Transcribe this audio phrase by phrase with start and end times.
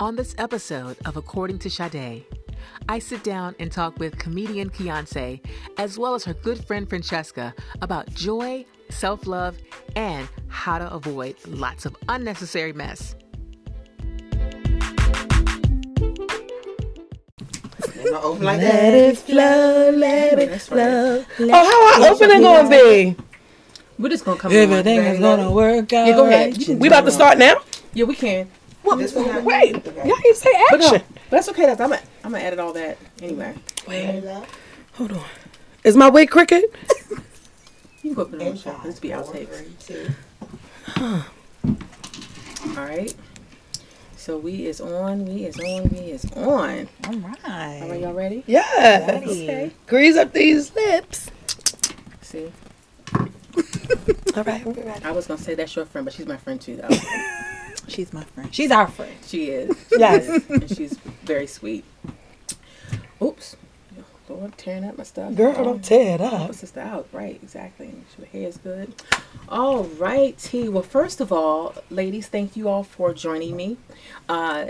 [0.00, 2.24] On this episode of According to Sade,
[2.88, 5.40] I sit down and talk with comedian Keyonce,
[5.78, 9.56] as well as her good friend Francesca, about joy, self love,
[9.94, 13.14] and how to avoid lots of unnecessary mess.
[18.04, 21.24] Like Let it flow, let it That's right.
[21.36, 21.48] flow.
[21.52, 23.16] Oh, how our opening gonna be?
[23.98, 24.52] We're just gonna come.
[24.52, 26.06] Everything is gonna work out.
[26.08, 26.58] Yeah, go ahead.
[26.58, 26.68] right.
[26.68, 27.56] We do about to start now.
[27.94, 28.50] Yeah, we can.
[28.84, 28.98] What?
[28.98, 31.02] This one not- Wait, y'all ain't say But no, action.
[31.08, 31.66] but that's okay.
[31.66, 33.54] That's I'm gonna I'm gonna edit all that anyway.
[33.88, 34.22] Wait,
[34.92, 35.24] hold on.
[35.82, 36.64] Is my wig cricket?
[38.02, 38.76] You can put it on the show.
[38.84, 40.14] Let's be outtakes.
[41.00, 41.24] All
[42.76, 43.14] right.
[44.16, 45.24] So we is on.
[45.24, 45.88] We is on.
[45.88, 46.88] We is on.
[47.06, 48.00] All All right, right.
[48.02, 48.44] y'all ready?
[48.46, 49.22] Yes.
[49.26, 49.70] Okay.
[49.86, 51.30] Grease up these lips.
[52.20, 52.52] See,
[54.36, 54.66] All right.
[55.04, 56.88] I was gonna say that's your friend, but she's my friend too, though.
[57.88, 58.54] She's my friend.
[58.54, 59.12] She's our friend.
[59.26, 59.76] She is.
[59.88, 60.26] She Yes.
[60.28, 60.50] is.
[60.50, 61.84] and she's very sweet.
[63.22, 63.56] Oops.
[64.26, 65.34] Lord, tearing up my stuff.
[65.34, 65.64] Girl, Oh.
[65.64, 66.54] don't tear it up.
[66.54, 67.38] sister out, right?
[67.42, 67.94] Exactly.
[68.32, 68.94] Hair is good.
[69.50, 70.66] All right, T.
[70.70, 73.76] Well, first of all, ladies, thank you all for joining me.
[74.26, 74.68] Uh,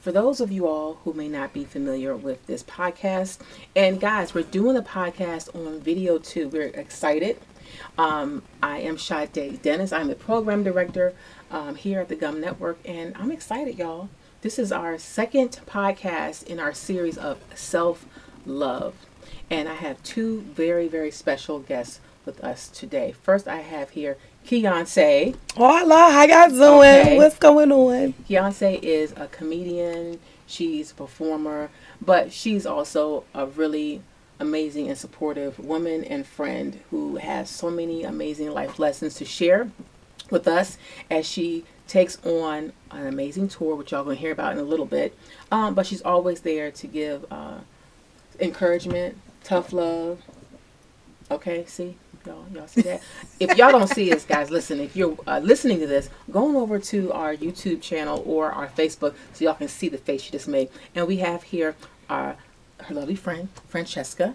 [0.00, 3.38] for those of you all who may not be familiar with this podcast,
[3.74, 6.48] and guys, we're doing the podcast on video too.
[6.48, 7.36] We're excited.
[7.98, 9.92] Um, I am Sade Dennis.
[9.92, 11.14] I'm the program director
[11.50, 14.08] um, here at the Gum Network, and I'm excited, y'all.
[14.40, 18.06] This is our second podcast in our series of self
[18.46, 18.94] love.
[19.50, 23.14] And I have two very, very special guests with us today.
[23.22, 25.34] First, I have here Keyonce.
[25.56, 27.00] Hola, how y'all doing?
[27.00, 27.16] Okay.
[27.16, 28.12] What's going on?
[28.28, 34.02] Keyonce is a comedian, she's a performer, but she's also a really
[34.38, 39.70] amazing and supportive woman and friend who has so many amazing life lessons to share
[40.30, 40.78] with us
[41.10, 44.86] as she takes on an amazing tour, which y'all gonna hear about in a little
[44.86, 45.16] bit.
[45.50, 47.58] Um, but she's always there to give uh,
[48.38, 50.22] encouragement, tough love.
[51.30, 51.96] Okay, see
[52.28, 53.02] y'all, y'all see that?
[53.40, 54.80] if y'all don't see us, guys, listen.
[54.80, 58.68] If you're uh, listening to this, go on over to our YouTube channel or our
[58.68, 60.68] Facebook so y'all can see the face she just made.
[60.94, 61.74] And we have here
[62.08, 62.36] our
[62.82, 64.34] her lovely friend Francesca.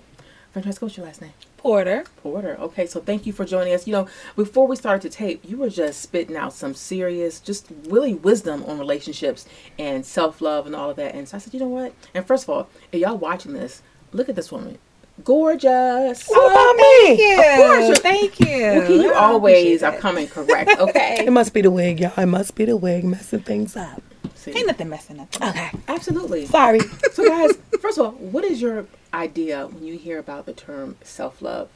[0.52, 1.34] Francesca, what's your last name?
[1.64, 2.04] Porter.
[2.22, 2.58] Porter.
[2.60, 3.88] Okay, so thank you for joining us.
[3.88, 7.70] You know, before we started to tape, you were just spitting out some serious, just
[7.86, 9.48] really wisdom on relationships
[9.80, 11.16] and self love and all of that.
[11.16, 11.94] And so I said, you know what?
[12.14, 13.82] And first of all, if y'all watching this,
[14.12, 14.78] look at this woman.
[15.24, 16.28] Gorgeous.
[16.28, 17.34] What about me?
[17.34, 18.74] Of course Thank you.
[18.74, 21.24] Look, you I always are coming correct, Okay.
[21.26, 22.12] It must be the wig, y'all.
[22.18, 24.02] It must be the wig messing things up.
[24.44, 25.34] See, Ain't nothing messing up.
[25.42, 25.72] Okay.
[25.88, 26.46] absolutely.
[26.48, 26.80] Sorry.
[27.14, 30.98] So, guys, first of all, what is your idea when you hear about the term
[31.02, 31.70] self love?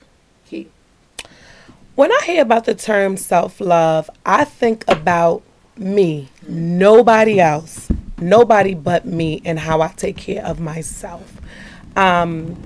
[0.46, 0.70] Key.
[1.96, 5.44] When I hear about the term self love, I think about
[5.78, 7.88] me, nobody else,
[8.20, 11.40] nobody but me, and how I take care of myself.
[11.96, 12.62] Um,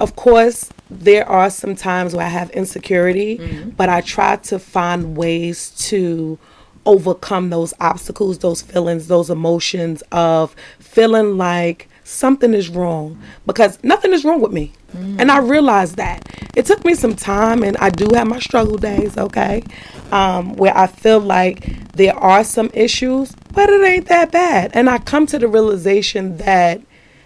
[0.00, 3.36] of course, there are some times where I have insecurity,
[3.76, 6.38] but I try to find ways to
[6.86, 14.12] overcome those obstacles, those feelings, those emotions of feeling like something is wrong because nothing
[14.12, 14.72] is wrong with me.
[15.18, 16.28] And I realized that.
[16.54, 19.64] It took me some time, and I do have my struggle days, okay?
[20.12, 24.70] Um, where I feel like there are some issues, but it ain't that bad.
[24.72, 26.80] And I come to the realization that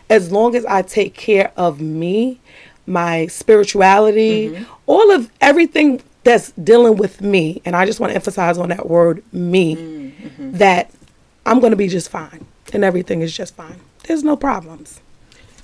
[0.08, 2.40] as long as I take care of me,
[2.86, 8.58] my spirituality, all of everything that's dealing with me, and I just want to emphasize
[8.58, 10.52] on that word me, mm-hmm.
[10.52, 10.90] that
[11.46, 13.80] I'm going to be just fine and everything is just fine.
[14.04, 15.00] There's no problems.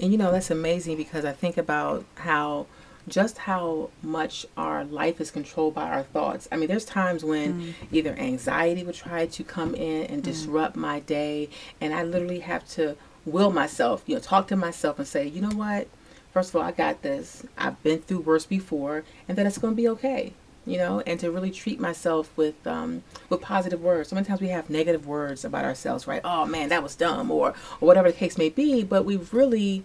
[0.00, 2.66] And you know, that's amazing because I think about how
[3.06, 6.48] just how much our life is controlled by our thoughts.
[6.50, 7.74] I mean, there's times when mm.
[7.92, 10.24] either anxiety would try to come in and mm.
[10.24, 11.50] disrupt my day,
[11.80, 12.96] and I literally have to
[13.26, 15.88] will myself, you know, talk to myself and say, you know what?
[16.32, 17.46] First of all, I got this.
[17.56, 20.32] I've been through worse before, and that it's going to be okay.
[20.66, 24.08] You know, and to really treat myself with um, with positive words.
[24.08, 26.22] So many times we have negative words about ourselves, right?
[26.24, 27.50] Oh man, that was dumb, or
[27.80, 28.82] or whatever the case may be.
[28.82, 29.84] But we really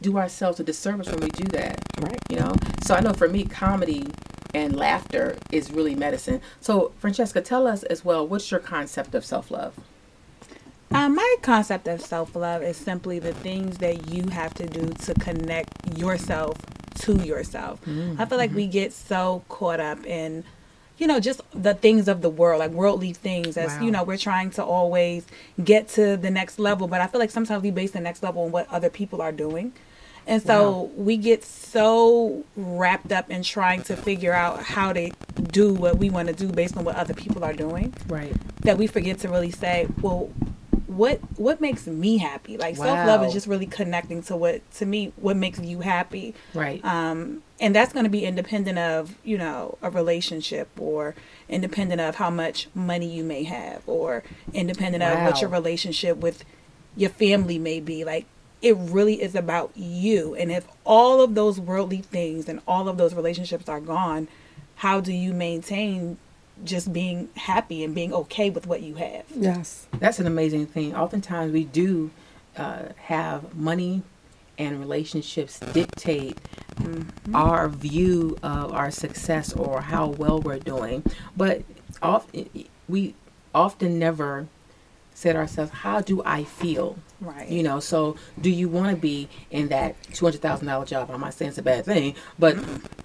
[0.00, 1.80] do ourselves a disservice when we do that.
[2.00, 2.18] Right.
[2.30, 2.54] You know?
[2.84, 4.06] So I know for me, comedy
[4.54, 6.40] and laughter is really medicine.
[6.60, 9.74] So, Francesca, tell us as well, what's your concept of self love?
[10.92, 14.86] Um, my concept of self love is simply the things that you have to do
[14.86, 16.56] to connect yourself
[17.00, 17.84] to yourself.
[17.84, 18.18] Mm.
[18.18, 18.72] I feel like we mm-hmm.
[18.72, 20.44] get so caught up in,
[20.98, 23.56] you know, just the things of the world, like worldly things.
[23.56, 25.26] As you know, we're trying to always
[25.62, 28.44] get to the next level, but I feel like sometimes we base the next level
[28.44, 29.72] on what other people are doing.
[30.28, 35.10] And so we get so wrapped up in trying to figure out how to
[35.52, 38.34] do what we want to do based on what other people are doing Right.
[38.62, 40.30] that we forget to really say, well,
[40.86, 42.56] what what makes me happy.
[42.56, 46.34] Like self love is just really connecting to what to me what makes you happy.
[46.54, 46.84] Right.
[46.84, 51.14] Um, and that's going to be independent of you know a relationship or
[51.48, 54.22] independent of how much money you may have or
[54.52, 55.14] independent wow.
[55.14, 56.44] of what your relationship with
[56.96, 58.04] your family may be.
[58.04, 58.26] Like
[58.62, 60.34] it really is about you.
[60.34, 64.28] And if all of those worldly things and all of those relationships are gone,
[64.76, 66.18] how do you maintain
[66.64, 69.24] just being happy and being okay with what you have?
[69.34, 69.86] Yes.
[69.98, 70.94] That's an amazing thing.
[70.94, 72.10] Oftentimes we do
[72.56, 74.02] uh, have money
[74.58, 76.38] and relationships dictate
[76.76, 77.36] mm-hmm.
[77.36, 81.02] our view of our success or how well we're doing.
[81.36, 81.62] But
[82.02, 82.48] often,
[82.88, 83.14] we
[83.54, 84.46] often never
[85.16, 86.98] to ourselves, how do I feel?
[87.20, 87.48] Right.
[87.48, 91.10] You know, so do you want to be in that two hundred thousand dollar job?
[91.10, 92.56] I'm not saying it's a bad thing, but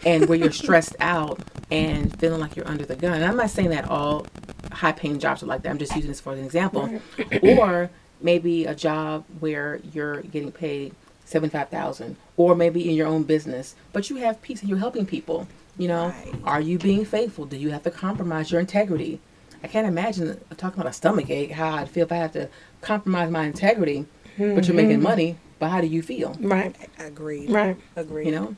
[0.06, 1.40] and where you're stressed out
[1.72, 3.14] and feeling like you're under the gun.
[3.14, 4.28] And I'm not saying that all
[4.72, 5.70] high paying jobs are like that.
[5.70, 7.00] I'm just using this for an example.
[7.42, 10.94] or maybe a job where you're getting paid
[11.24, 14.80] seventy five thousand, or maybe in your own business, but you have peace and you're
[14.80, 15.48] helping people.
[15.78, 16.36] You know, right.
[16.44, 17.46] are you being faithful?
[17.46, 19.22] Do you have to compromise your integrity?
[19.64, 22.50] I can't imagine talking about a stomach ache, how I'd feel if I had to
[22.82, 24.06] compromise my integrity,
[24.38, 24.56] mm-hmm.
[24.56, 25.04] but you're making mm-hmm.
[25.04, 25.38] money.
[25.60, 26.36] But how do you feel?
[26.40, 26.76] Right.
[26.98, 27.50] Agreed.
[27.52, 27.78] Right.
[27.96, 28.26] Agreed.
[28.26, 28.56] You know?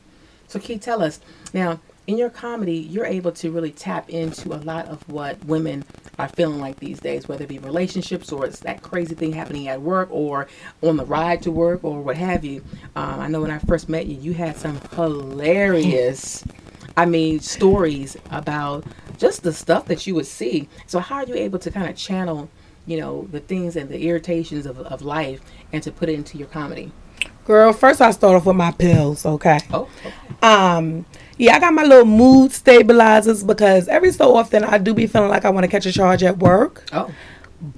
[0.48, 1.20] So, Keith, tell us
[1.54, 5.86] now, in your comedy, you're able to really tap into a lot of what women
[6.20, 9.68] are feeling like these days, whether it be relationships or it's that crazy thing happening
[9.68, 10.48] at work or
[10.82, 12.64] on the ride to work or what have you.
[12.96, 16.44] Um, I know when I first met you, you had some hilarious,
[16.98, 18.84] I mean, stories about
[19.18, 20.68] just the stuff that you would see.
[20.88, 22.50] So how are you able to kind of channel,
[22.86, 26.38] you know, the things and the irritations of, of life and to put it into
[26.38, 26.92] your comedy?
[27.46, 29.60] Girl, first I start off with my pills, okay?
[29.72, 29.90] Oh.
[30.06, 30.14] Okay.
[30.42, 31.06] Um,
[31.38, 35.30] yeah, I got my little mood stabilizers because every so often I do be feeling
[35.30, 36.86] like I want to catch a charge at work.
[36.94, 37.12] Oh.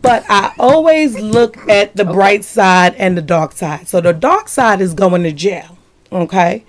[0.01, 2.11] But I always look at the okay.
[2.11, 3.87] bright side and the dark side.
[3.87, 5.77] So the dark side is going to jail,
[6.11, 6.65] okay?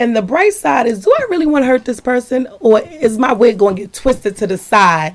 [0.00, 3.18] And the bright side is do I really want to hurt this person or is
[3.18, 5.14] my wig going to get twisted to the side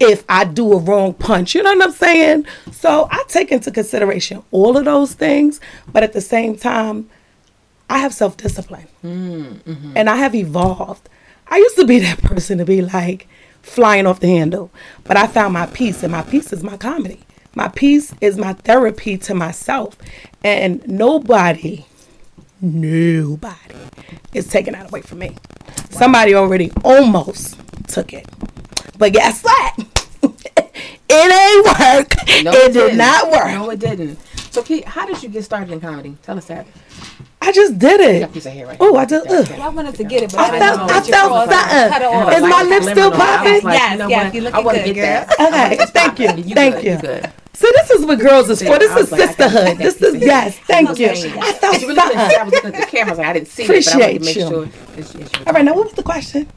[0.00, 1.54] if I do a wrong punch?
[1.54, 2.46] You know what I'm saying?
[2.72, 5.60] So I take into consideration all of those things,
[5.92, 7.10] but at the same time,
[7.90, 9.92] I have self discipline mm-hmm.
[9.94, 11.10] and I have evolved.
[11.48, 13.28] I used to be that person to be like
[13.60, 14.70] flying off the handle,
[15.04, 17.20] but I found my peace, and my peace is my comedy.
[17.54, 19.98] My peace is my therapy to myself,
[20.42, 21.84] and nobody
[22.62, 23.74] Nobody
[24.32, 25.30] is taking that away from me.
[25.30, 25.74] Wow.
[25.90, 28.24] Somebody already almost took it.
[28.96, 29.78] But guess what?
[30.22, 32.44] it ain't work.
[32.44, 33.48] No, it, it did not work.
[33.48, 34.16] No, it didn't.
[34.52, 36.16] So, Kate, how did you get started in comedy?
[36.22, 36.66] Tell us that.
[37.40, 38.44] I just did it.
[38.46, 39.26] Right oh, I did.
[39.26, 39.44] Uh.
[39.60, 42.34] I wanted to get it, but I, I felt, I felt something.
[42.36, 43.64] Is my lip still popping?
[43.64, 44.34] Like, yes, you know yes.
[44.34, 45.26] You're looking good, girl.
[45.48, 46.98] Okay, thank you, you thank good, you.
[47.00, 47.32] Good.
[47.54, 48.78] So this is what girls is for.
[48.78, 49.78] This is like, sisterhood.
[49.78, 50.58] This is yes.
[50.60, 51.08] Thank you.
[51.08, 51.98] I felt something.
[51.98, 53.14] I was looking at the camera.
[53.14, 54.48] I like, I didn't see Appreciate it, but I wanted to make you.
[54.48, 56.48] Sure it's, it's All right, now what was the question?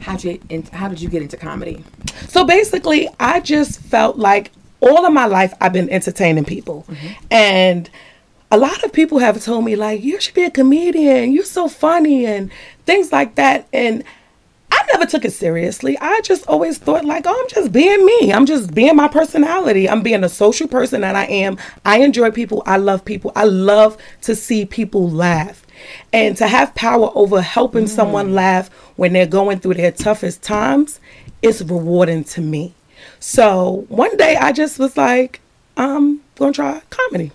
[0.00, 0.64] How did you?
[0.72, 1.84] How did you get into comedy?
[2.28, 4.50] So basically, I just felt like
[4.80, 7.08] all of my life I've been entertaining people, mm-hmm.
[7.30, 7.90] and
[8.50, 11.68] a lot of people have told me like you should be a comedian you're so
[11.68, 12.50] funny and
[12.84, 14.02] things like that and
[14.80, 15.98] i never took it seriously.
[16.00, 18.32] I just always thought like oh i'm just being me.
[18.32, 19.88] I'm just being my personality.
[19.88, 21.58] I'm being a social person that i am.
[21.84, 22.62] I enjoy people.
[22.66, 23.32] I love people.
[23.36, 25.66] I love to see people laugh.
[26.12, 27.88] And to have power over helping mm.
[27.88, 31.00] someone laugh when they're going through their toughest times
[31.42, 32.74] is rewarding to me.
[33.18, 35.40] So one day i just was like
[35.76, 37.32] i'm gonna try comedy.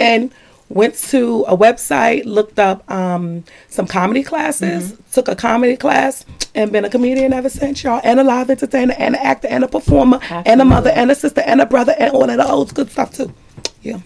[0.00, 0.32] And
[0.72, 5.02] went to a website, looked up um, some comedy classes, mm-hmm.
[5.12, 6.24] took a comedy class,
[6.54, 8.00] and been a comedian ever since, y'all.
[8.02, 10.52] And a live entertainer, and an actor, and a performer, Absolutely.
[10.52, 12.90] and a mother, and a sister, and a brother, and all of the old good
[12.90, 13.32] stuff too.
[13.82, 14.00] Yeah.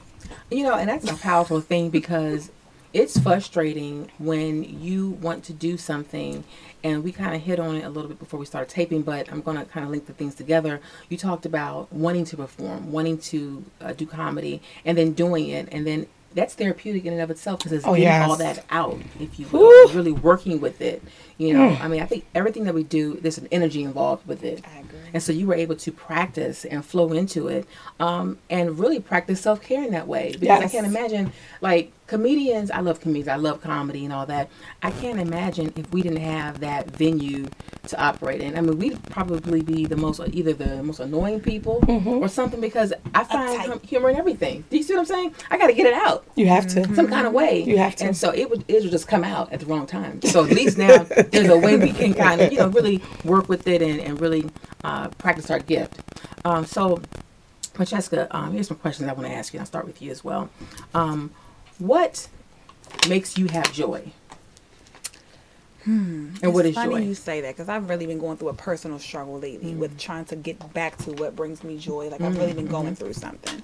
[0.51, 2.51] You know, and that's a powerful thing because
[2.93, 6.45] it's frustrating when you want to do something
[6.83, 9.31] and we kind of hit on it a little bit before we started taping but
[9.31, 10.81] i'm going to kind of link the things together
[11.11, 15.69] you talked about wanting to perform wanting to uh, do comedy and then doing it
[15.73, 18.29] and then that's therapeutic in and of itself because it's oh, getting yes.
[18.29, 21.03] all that out, if you will, really working with it.
[21.39, 21.81] You know, mm.
[21.81, 24.65] I mean, I think everything that we do, there's an energy involved with it.
[24.67, 24.99] I agree.
[25.15, 27.67] And so you were able to practice and flow into it,
[27.99, 30.33] um, and really practice self care in that way.
[30.33, 30.63] Because yes.
[30.63, 32.71] I can't imagine, like comedians.
[32.71, 33.29] I love comedians.
[33.29, 34.49] I love comedy and all that.
[34.83, 37.49] I can't imagine if we didn't have that venue
[37.89, 38.57] to operate in.
[38.57, 42.09] I mean, we'd probably be the most either the most annoying people mm-hmm.
[42.09, 44.65] or something because I find humor in everything.
[44.71, 45.35] Do you see what I'm saying?
[45.51, 46.25] I got to get it out.
[46.35, 47.63] You have to some kind of way.
[47.63, 48.05] You have to.
[48.07, 50.23] And so it would it would just come out at the wrong time.
[50.23, 50.99] So at least now
[51.31, 54.21] there's a way we can kind of, you know, really work with it and, and
[54.21, 54.49] really
[54.85, 56.01] uh, practice our gift.
[56.45, 57.01] Um, so
[57.75, 59.59] Francesca, um, here's some questions I want to ask you.
[59.59, 60.49] and I'll start with you as well.
[60.95, 61.31] Um,
[61.79, 62.29] what
[63.09, 64.13] makes you have joy?
[65.85, 66.31] Hmm.
[66.43, 67.01] And what it's is funny joy?
[67.03, 69.79] you say that because I've really been going through a personal struggle lately Mm.
[69.79, 72.09] with trying to get back to what brings me joy.
[72.09, 72.95] Like I've really been going Mm-hmm.
[72.95, 73.63] through something,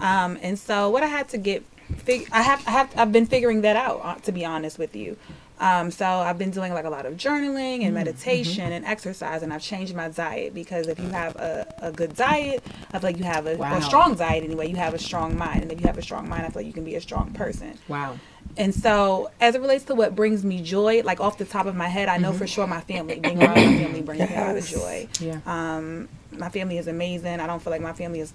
[0.00, 1.62] um, and so what I had to get,
[1.98, 4.00] fig- I have, I have, I've been figuring that out.
[4.02, 5.18] uh, To be honest with you,
[5.60, 8.72] um, so I've been doing like a lot of journaling Mm, and meditation mm-hmm.
[8.72, 12.62] and exercise, and I've changed my diet because if you have a, a good diet,
[12.92, 13.76] I feel like you have a, Wow.
[13.76, 14.68] a strong diet anyway.
[14.68, 16.66] You have a strong mind, and if you have a strong mind, I feel like
[16.66, 17.78] you can be a strong person.
[17.88, 18.18] Wow.
[18.56, 21.76] And so, as it relates to what brings me joy, like off the top of
[21.76, 22.38] my head, I know Mm-hmm.
[22.38, 25.08] for sure my family, being around my family brings me a lot of joy.
[25.20, 25.40] Yeah.
[25.46, 27.40] Um, my family is amazing.
[27.40, 28.32] I don't feel like my family is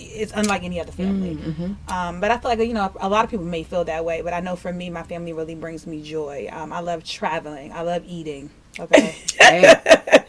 [0.00, 1.36] it's unlike any other family.
[1.36, 1.92] Mm-hmm.
[1.92, 4.22] Um, but I feel like you know a lot of people may feel that way,
[4.22, 6.48] but I know for me, my family really brings me joy.
[6.50, 7.72] Um, I love traveling.
[7.72, 8.50] I love eating.
[8.78, 9.74] Okay, Hey,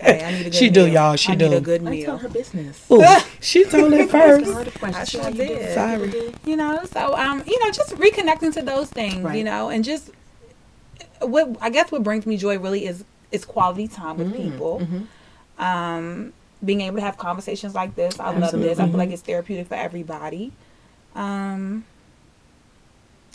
[0.01, 1.15] Hey, I need a good She do, y'all.
[1.15, 1.57] She I need do.
[1.57, 2.23] a good let's tell meal.
[2.23, 2.85] her business.
[2.91, 3.03] Ooh,
[3.39, 4.47] she told it first.
[4.49, 4.95] Ask her the question.
[4.95, 5.73] I See sure how you did.
[5.73, 6.33] Sorry.
[6.45, 9.23] You know, so um, you know, just reconnecting to those things.
[9.23, 9.37] Right.
[9.37, 10.09] You know, and just
[11.19, 14.81] what I guess what brings me joy really is is quality time with Mm, people.
[14.81, 15.63] mhm.
[15.63, 18.19] Um, being able to have conversations like this.
[18.19, 18.79] I love this.
[18.79, 20.51] I feel like it's therapeutic for everybody.
[21.15, 21.85] Um,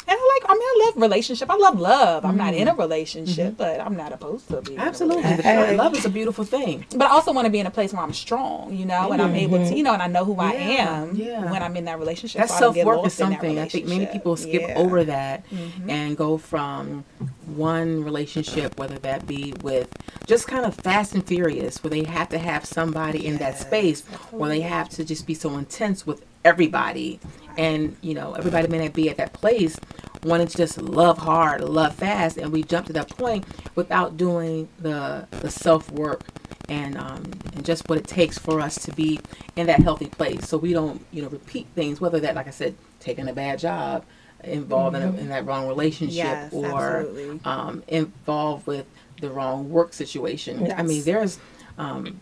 [0.08, 0.50] and I like.
[0.50, 1.50] I mean, I love relationship.
[1.50, 2.25] I love love.
[2.25, 4.78] I'm not in a relationship, but I'm not opposed to being.
[4.78, 4.88] Mm-hmm.
[4.88, 5.22] Absolutely.
[5.22, 5.76] Hey.
[5.76, 6.84] love is a beautiful thing.
[6.90, 9.20] But I also want to be in a place where I'm strong, you know, and
[9.20, 10.70] I'm able to, you know, and I know who I Mm-hmm.
[10.70, 11.50] Yeah, am yeah.
[11.50, 12.40] when I'm in that relationship.
[12.40, 14.75] That so self work is lost in that something I think many people skip Yeah.
[14.76, 15.90] over that Mhm.
[15.90, 17.04] and go from
[17.46, 19.88] one relationship, whether that be with
[20.26, 24.02] just kind of fast and furious, where they have to have somebody in that space,
[24.30, 27.18] where they have to just be so intense with everybody,
[27.58, 29.78] and you know everybody may not be at that place
[30.22, 34.68] wanting to just love hard, love fast, and we jump to that point without doing
[34.78, 36.22] the the self work
[36.68, 37.22] and um,
[37.54, 39.18] and just what it takes for us to be
[39.56, 42.50] in that healthy place, so we don't you know repeat things, whether that like I
[42.50, 44.04] said, taking a bad job,
[44.44, 47.40] involved in, a, in that wrong relationship, Yes, or absolutely.
[47.44, 48.86] um, involved with
[49.20, 50.70] the wrong work situation.
[50.72, 51.38] I mean, there's
[51.78, 52.21] um,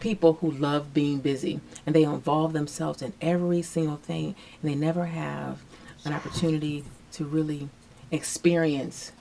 [0.00, 4.74] people who love being busy and they involve themselves in every single thing, and they
[4.74, 5.62] never have
[6.04, 7.68] an opportunity to really
[8.10, 9.12] experience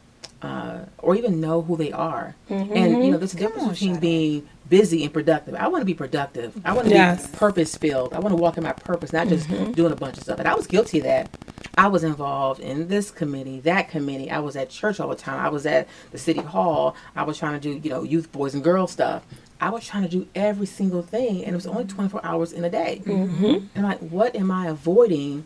[0.45, 2.35] uh, or even know who they are.
[2.49, 5.55] And you know, there's a difference on, between being busy and productive.
[5.55, 6.59] I want to be productive.
[6.63, 7.27] I want to Yes.
[7.27, 8.13] be purpose filled.
[8.13, 10.39] I want to walk in my purpose, not just doing a bunch of stuff.
[10.39, 11.29] And I was guilty of that.
[11.77, 14.29] I was involved in this committee, that committee.
[14.31, 15.43] I was at church all the time.
[15.43, 16.95] I was at the city hall.
[17.15, 19.25] I was trying to do, you know, youth, boys, and girls stuff.
[19.59, 22.63] I was trying to do every single thing, and it was only 24 hours in
[22.63, 23.01] a day.
[23.03, 23.67] Mm-hmm.
[23.73, 25.45] And like, what am I avoiding?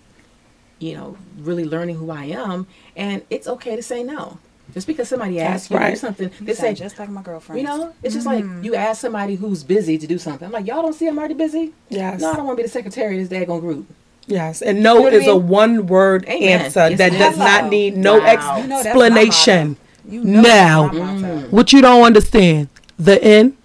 [0.80, 2.66] You know, really learning who I am,
[2.96, 4.40] and it's okay to say no.
[4.74, 7.22] Just because somebody asks That's you to do something, they sound say, just like my
[7.22, 7.62] girlfriend.
[7.62, 8.64] you know, it's just like mm-hmm.
[8.64, 10.46] you ask somebody who's busy to do something.
[10.46, 11.74] I'm like, y'all don't see I'm already busy.
[11.90, 12.22] Yes.
[12.22, 13.88] No, I don't want to be the secretary of this daggone group.
[14.28, 16.62] Yes, and no You know what I is a one word Amen.
[16.62, 17.40] answer Yes, that does is.
[17.40, 18.58] not need no Wow.
[18.58, 19.78] You know explanation.
[20.08, 20.88] You know Now.
[20.90, 21.22] that's.
[21.22, 21.52] Mm.
[21.52, 23.58] What you don't understand, the in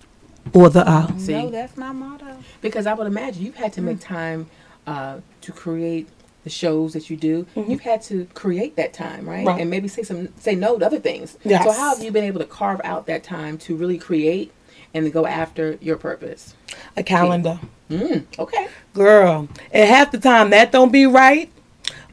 [0.55, 1.21] or the out.
[1.21, 1.35] See?
[1.35, 2.39] No, that's my motto.
[2.63, 4.05] Because I would imagine you've had to make mm.
[4.05, 4.47] time
[4.87, 6.09] uh, to create
[6.45, 7.47] the shows that you do.
[7.57, 7.71] Mm-hmm.
[7.71, 9.47] You've had to create that time, right?
[9.47, 9.61] Right.
[9.61, 11.37] And maybe say some say no to other things.
[11.43, 11.65] Yes.
[11.65, 14.53] So how have you been able to carve out that time to really create
[14.93, 16.55] and to go after your purpose?
[16.97, 17.59] A calendar.
[17.91, 18.69] Mm, okay.
[18.93, 21.51] Girl, and half the time that don't be right,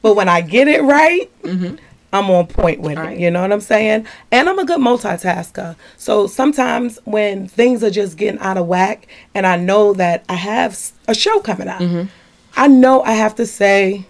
[0.01, 1.75] but when I get it right, mm-hmm.
[2.13, 3.17] I'm on point with Alright.
[3.17, 3.21] it.
[3.21, 4.05] You know what I'm saying?
[4.31, 5.75] And I'm a good multitasker.
[5.97, 10.35] So sometimes when things are just getting out of whack, and I know that I
[10.35, 12.09] have a show coming out, mm-hmm.
[12.55, 14.05] I know I have to say,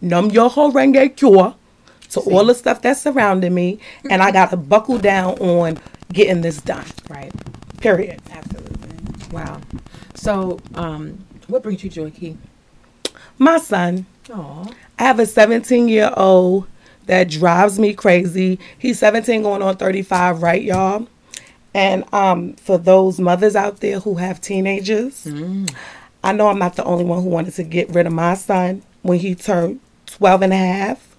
[0.00, 1.54] "Nam myoho renge kyo"
[2.10, 3.78] to all the stuff that's surrounding me,
[4.10, 5.78] and I got to buckle down on
[6.12, 6.86] getting this done.
[7.08, 7.32] Right.
[7.80, 8.20] Period.
[8.30, 8.88] Absolutely.
[9.30, 9.60] Wow.
[10.14, 12.36] So, um, what brings you joy, Key?
[13.38, 14.06] My son.
[14.32, 14.70] Aw.
[14.98, 16.66] I have a 17 year old
[17.06, 18.58] that drives me crazy.
[18.78, 21.08] He's 17 going on 35, right, y'all?
[21.72, 25.26] And um, for those mothers out there who have teenagers,
[26.24, 28.82] I know I'm not the only one who wanted to get rid of my son
[29.02, 31.16] when he turned 12 and a half.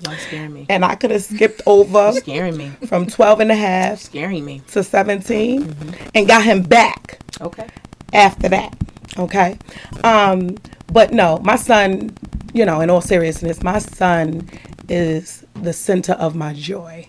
[0.00, 0.66] Y'all scaring me.
[0.68, 2.70] And I could have skipped over Scaring me.
[2.88, 4.60] from 12 and a half Scaring me.
[4.72, 5.76] to 17
[6.14, 7.68] and got him back Okay.
[8.12, 8.76] after that.
[9.18, 9.56] Okay.
[10.02, 10.56] Um,
[10.92, 12.16] but no, my son,
[12.52, 14.48] you know, in all seriousness, my son
[14.88, 17.06] is the center of my joy.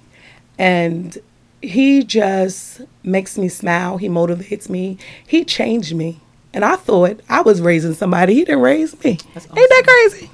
[0.59, 1.17] And
[1.63, 3.97] he just makes me smile.
[3.97, 4.99] He motivates me.
[5.25, 6.19] He changed me.
[6.53, 8.35] And I thought I was raising somebody.
[8.35, 9.17] He didn't raise me.
[9.33, 10.29] That's Ain't that crazy?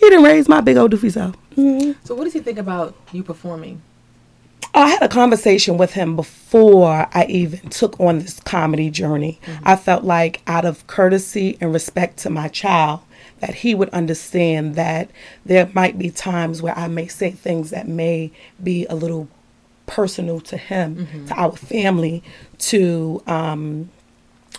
[0.00, 1.34] He didn't raise my big old doofy self.
[1.56, 1.96] Mhm.
[2.04, 3.80] So, what does he think about you performing?
[4.76, 9.38] I had a conversation with him before I even took on this comedy journey.
[9.62, 13.00] I felt like, out of courtesy and respect to my child,
[13.38, 15.10] that he would understand that
[15.46, 18.32] there might be times where I may say things that may
[18.62, 19.28] be a little
[19.86, 22.24] personal to him, to our family,
[22.58, 23.90] to um,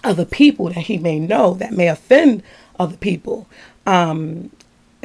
[0.03, 2.41] other people that he may know that may offend
[2.79, 3.47] other people.
[3.85, 4.49] Um,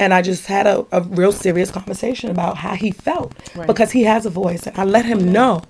[0.01, 3.67] and I just had a, a real serious conversation about how he felt Right.
[3.67, 4.67] because he has a voice.
[4.67, 5.63] And I let him know,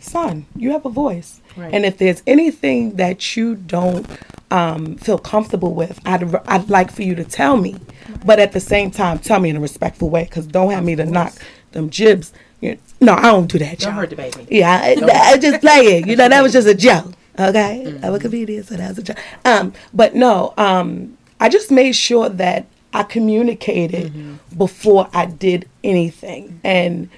[0.00, 1.40] son, you have a voice.
[1.56, 1.72] Right.
[1.72, 4.06] And if there's anything that you don't
[4.50, 7.76] um, feel comfortable with, I'd, I'd like for you to tell me.
[8.24, 10.94] But at the same time, tell me in a respectful way because don't have me
[10.96, 11.32] to knock
[11.72, 12.32] them jibs.
[12.60, 13.78] You no, I don't do that.
[13.78, 14.00] Don't y'all.
[14.00, 14.46] hurt the baby.
[14.50, 16.08] Yeah, I, I just playing.
[16.08, 17.12] You know, that was just a joke.
[17.38, 19.18] Okay, I'm a comedian, so that was a joke.
[19.44, 24.12] Um, but no, um, I just made sure that I communicated
[24.56, 27.08] before I did anything, and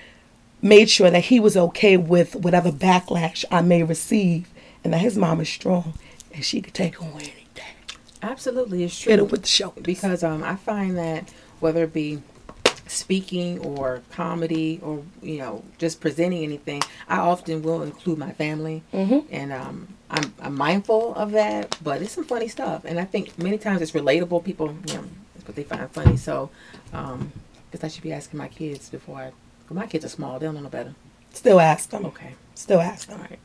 [0.61, 4.49] made sure that he was okay with whatever backlash I may receive,
[4.83, 5.95] and that his mom is strong
[6.35, 7.75] and she could take on anything.
[8.23, 9.11] Absolutely, it's true.
[9.11, 9.85] Hit it with the shoulders.
[9.85, 12.21] because um, I find that whether it be
[12.89, 18.83] speaking or comedy or you know just presenting anything, I often will include my family,
[18.93, 19.21] Mm-hmm.
[19.31, 21.77] and um, I'm, I'm mindful of that.
[21.83, 24.43] But it's some funny stuff, and I think many times it's relatable.
[24.45, 25.05] People, you know,
[25.49, 26.17] what they find funny.
[26.17, 26.51] So,
[26.93, 27.33] um,
[27.73, 29.33] guess I should be asking my kids before I.
[29.69, 30.95] Well, my kids are small; they don't know no better.
[31.33, 32.07] Still ask them.
[32.07, 33.21] Okay, Still ask them.
[33.21, 33.39] right,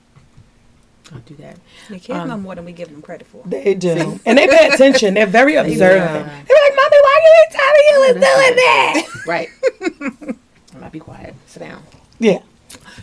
[1.13, 1.57] I'll do that.
[1.89, 3.41] The kids Um, know more than we give them credit for.
[3.45, 5.13] They do, and they pay attention.
[5.15, 6.27] They're very observant.
[6.27, 6.43] Yeah.
[6.48, 9.50] They're like, "Mommy, why you ain't telling you was doing that?" Right.
[10.75, 11.36] I might be quiet.
[11.48, 11.83] Sit down.
[12.19, 12.39] Yeah.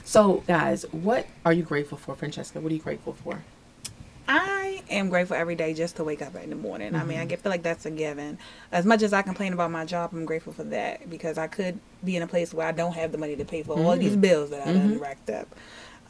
[0.05, 2.61] So, guys, what are you grateful for, Francesca?
[2.61, 3.43] What are you grateful for?
[4.33, 6.95] I am grateful every day just to wake up in the morning.
[6.95, 7.23] I mean, Mm-hmm.
[7.23, 8.39] I get- feel like that's a given.
[8.71, 11.81] As much as I complain about my job, I'm grateful for that because I could
[12.05, 14.13] be in a place where I don't have the money to pay for all these
[14.13, 14.21] Mm-hmm.
[14.21, 15.49] bills that I done racked up.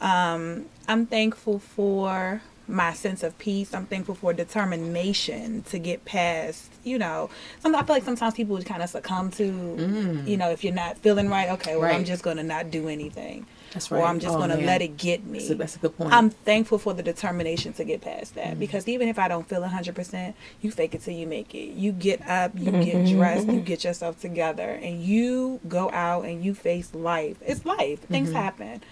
[0.03, 3.75] Um, I'm thankful for my sense of peace.
[3.75, 8.55] I'm thankful for determination to get past, you know, some, I feel like sometimes people
[8.57, 12.03] would kind of succumb to, you know, if you're not feeling right, okay, well, I'm
[12.05, 12.07] Mm.
[12.07, 13.47] Just going to not do anything.
[13.73, 14.05] That's Or right.
[14.09, 15.39] I'm just Oh, going to let it get me.
[15.39, 16.13] That's a, that's a good point.
[16.13, 18.59] I'm thankful for the determination to get past that Mm-hmm.
[18.61, 21.71] because even if I don't feel 100%, you fake it till you make it.
[21.75, 26.45] You get up, you get dressed, you get yourself together, and you go out and
[26.45, 27.37] you face life.
[27.43, 28.39] It's life, things Mm-hmm.
[28.39, 28.83] happen.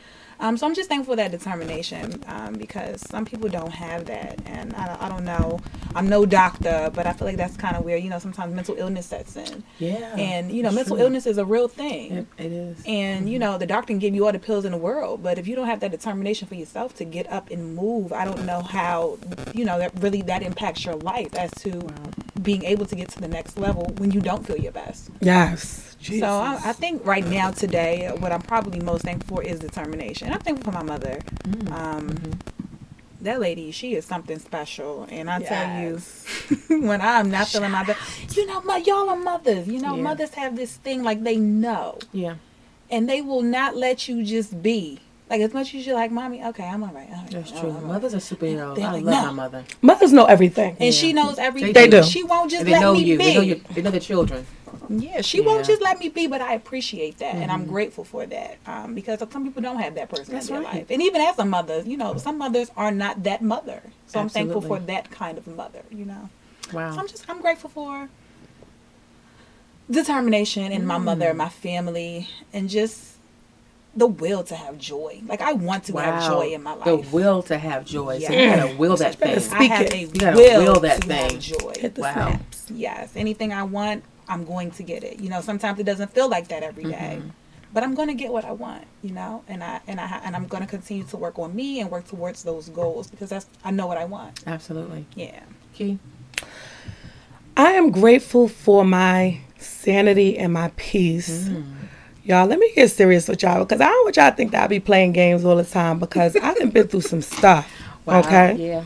[0.40, 4.38] Um, so I'm just thankful for that determination um, because some people don't have that.
[4.46, 5.60] And I, I don't know,
[5.94, 8.76] I'm no doctor, but I feel like that's kind of where, you know, sometimes mental
[8.76, 9.64] illness sets in.
[9.78, 10.14] yeah.
[10.16, 11.04] And, you know, mental true.
[11.04, 12.12] illness is a real thing.
[12.12, 12.82] It, it is.
[12.86, 15.38] And you know, the doctor can give you all the pills in the world, but
[15.38, 18.44] if you don't have that determination for yourself to get up and move, I don't
[18.44, 19.18] know how
[19.54, 21.88] you know that really that impacts your life as to
[22.42, 25.10] being able to get to the next level when you don't feel your best.
[25.20, 25.87] Yes.
[26.02, 30.32] So I, I think right now today, what I'm probably most thankful for is determination.
[30.32, 31.20] I'm thankful for my mother.
[31.70, 32.38] Um,
[33.20, 35.98] That lady, she is something special, and I tell you,
[36.86, 39.66] when I'm not feeling my best, you know, my, y'all are mothers.
[39.66, 40.02] You know, Yeah.
[40.02, 42.36] mothers have this thing like they know yeah.
[42.92, 45.00] and they will not let you just be.
[45.28, 47.08] Like as much as you're like, mommy, okay, I'm all right.
[47.10, 47.68] all right, That's all true.
[47.70, 48.76] right, all right." Mothers are superheroes.
[48.76, 49.26] They're I like, love no.
[49.26, 49.64] my mother.
[49.82, 50.76] Mothers know everything.
[50.80, 51.72] And she knows everything.
[51.74, 52.02] They do.
[52.04, 53.18] She won't just they let know me you.
[53.18, 53.24] be.
[53.24, 54.46] They know, your, they know the children.
[54.88, 55.46] Yeah, she Yeah.
[55.46, 57.50] won't just let me be, but I appreciate that, and Mm-hmm.
[57.50, 60.62] I'm grateful for that um, because some people don't have that person That's in their
[60.64, 60.74] right.
[60.74, 60.86] life.
[60.90, 63.82] And even as a mother, you know, some mothers are not that mother.
[64.06, 65.82] So I'm thankful for that kind of mother.
[65.90, 66.30] You know,
[66.72, 66.92] Wow.
[66.94, 68.08] so I'm just I'm grateful for
[69.90, 71.36] determination in my mother, Mm.
[71.36, 73.14] my family, and just
[73.96, 75.20] the will to have joy.
[75.26, 76.84] Like I want to have joy in my life.
[76.84, 78.18] The will to have joy.
[78.20, 78.56] So you Yeah.
[78.56, 79.58] gotta will that better thing.
[79.58, 80.26] I have Speak a.
[80.26, 81.40] You will, will that to have thing.
[81.40, 81.74] joy.
[81.78, 82.12] Hit the Wow.
[82.12, 82.66] snaps.
[82.70, 85.20] Yes, anything I want, I'm going to get it.
[85.20, 87.28] You know, sometimes it doesn't feel like that every day, Mm-hmm.
[87.72, 88.84] but I'm going to get what I want.
[89.02, 91.80] You know, and I and I and I'm going to continue to work on me
[91.80, 94.42] and work towards those goals because that's I know what I want.
[94.46, 95.06] Absolutely.
[95.14, 95.40] Yeah.
[95.74, 95.98] Key.
[97.56, 101.48] I am grateful for my sanity and my peace.
[102.24, 104.64] Y'all, let me get serious with y'all because I don't want y'all to think that
[104.64, 107.70] I be playing games all the time because I've been through some stuff.
[108.08, 108.20] Wow.
[108.20, 108.54] Okay.
[108.54, 108.84] Yeah.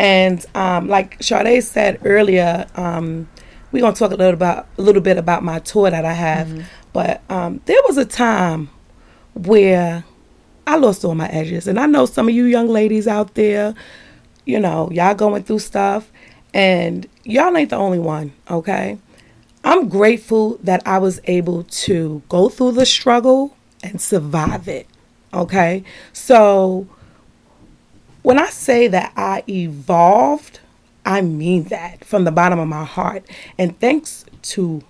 [0.00, 3.28] And um, like Sade said earlier, um,
[3.74, 6.70] we're gonna talk a little about a little bit about my tour that I have.
[6.92, 8.70] But um, there was a time
[9.34, 10.04] where
[10.64, 13.74] I lost all my edges, and I know some of you young ladies out there,
[14.44, 16.08] you know, y'all going through stuff,
[16.54, 18.32] and y'all ain't the only one.
[18.48, 18.96] Okay,
[19.64, 24.86] I'm grateful that I was able to go through the struggle and survive it.
[25.32, 25.82] Okay,
[26.12, 26.86] so
[28.22, 30.60] when I say that I evolved,
[31.04, 33.24] I mean that from the bottom of my heart.
[33.58, 34.82] And thanks to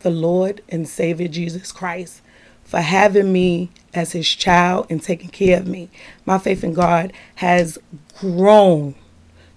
[0.00, 2.22] the Lord and Savior Jesus Christ
[2.64, 5.88] for having me as his child and taking care of me.
[6.26, 7.78] My faith in God has
[8.18, 8.94] grown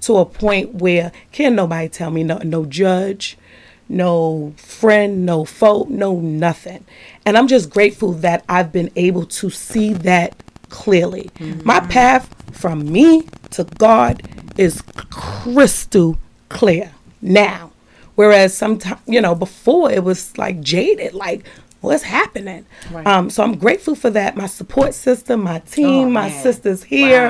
[0.02, 3.38] to a point where can nobody tell me no no judge,
[3.88, 6.86] no friend, no foe, no nothing.
[7.26, 10.36] And I'm just grateful that I've been able to see that
[10.70, 11.30] clearly.
[11.36, 11.68] Mm-hmm.
[11.68, 16.18] My path from me to God is crystal
[16.50, 17.72] clear now.
[18.16, 21.46] Whereas sometimes, you know, before it was like jaded, like
[21.82, 22.66] what's happening.
[22.92, 23.06] Right.
[23.06, 24.36] Um, so I'm grateful for that.
[24.36, 27.30] My support system, my team, oh, my sisters here.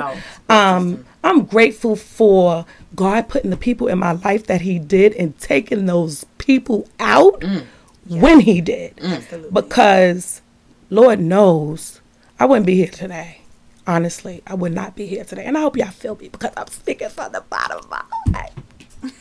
[0.49, 0.77] Wow.
[0.77, 5.37] Um, I'm grateful for God putting the people in my life that He did and
[5.39, 7.65] taking those people out mm.
[8.07, 8.97] when He did.
[8.97, 9.53] Mm.
[9.53, 10.41] Because
[10.89, 12.01] Lord knows
[12.39, 13.40] I wouldn't be here today.
[13.87, 15.45] Honestly, I would not be here today.
[15.45, 18.51] And I hope y'all feel me because I'm speaking from the bottom of my heart.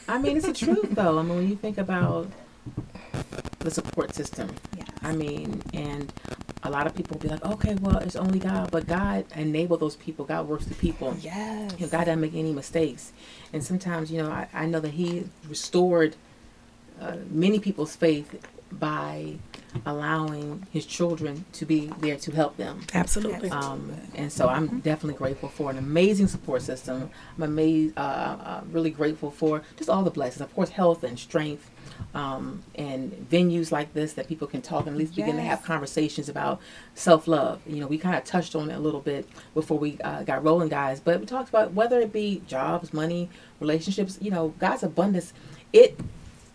[0.09, 1.19] I mean, it's the truth, though.
[1.19, 2.29] I mean, when you think about
[3.61, 4.89] the support system, yes.
[5.03, 6.13] I mean, and
[6.63, 9.97] a lot of people be like, okay, well, it's only God, but God enabled those
[9.97, 10.27] people.
[10.27, 11.17] God works through people.
[11.21, 11.73] Yes.
[11.79, 13.13] You know, God doesn't make any mistakes.
[13.53, 16.17] And sometimes, you know, I, I know that He restored
[17.01, 19.39] uh, many people's faith by
[19.87, 22.81] allowing his children to be there to help them.
[22.95, 23.51] Absolutely.
[23.51, 24.79] Um, and so I'm mm-hmm.
[24.81, 27.11] definitely grateful for an amazing support system.
[27.37, 30.41] I'm amazed, uh, uh, really grateful for just all the blessings.
[30.41, 31.71] Of course, health and strength.
[32.15, 35.27] Um, and venues like this that people can talk and at least yes.
[35.27, 36.59] begin to have conversations about
[36.95, 37.61] self love.
[37.67, 40.43] You know, we kind of touched on it a little bit before we uh, got
[40.43, 43.29] rolling, guys, but we talked about whether it be jobs, money,
[43.61, 45.35] relationships, you know, God's abundance,
[45.75, 46.01] it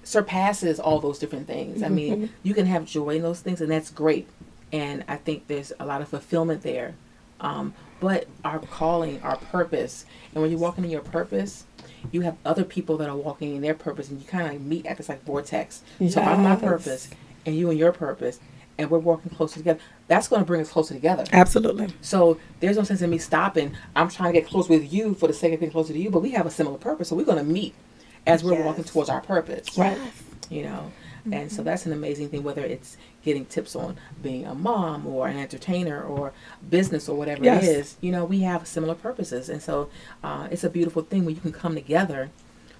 [0.06, 1.84] surpasses all those different things.
[1.84, 2.34] I mean, mm-hmm.
[2.44, 4.30] you can have joy in those things, and that's great.
[4.72, 6.96] And I think there's a lot of fulfillment there.
[7.42, 11.66] Um, but our calling, our purpose, and when you're walking in your purpose,
[12.12, 14.86] you have other people that are walking in their purpose, and you kind of meet
[14.86, 15.82] at this like vortex.
[16.00, 16.14] Yes.
[16.14, 17.10] So I'm my purpose,
[17.46, 18.40] and you and your purpose,
[18.78, 19.80] and we're walking closer together.
[20.08, 21.24] That's going to bring us closer together.
[21.32, 21.88] Absolutely.
[22.02, 23.76] So there's no sense in me stopping.
[23.96, 26.12] I'm trying to get close with you for the sake of getting closer to you,
[26.12, 27.74] but we have a similar purpose, so we're going to meet
[28.26, 28.66] as we're yes.
[28.66, 29.78] walking towards our purpose.
[29.78, 29.98] Right.
[30.50, 31.34] You know, mm-hmm.
[31.34, 35.28] and so that's an amazing thing, whether it's getting tips on being a mom or
[35.28, 36.32] an entertainer or
[36.70, 37.64] business or whatever yes.
[37.64, 39.50] it is, you know, we have similar purposes.
[39.50, 39.90] And so
[40.24, 42.30] uh, it's a beautiful thing when you can come together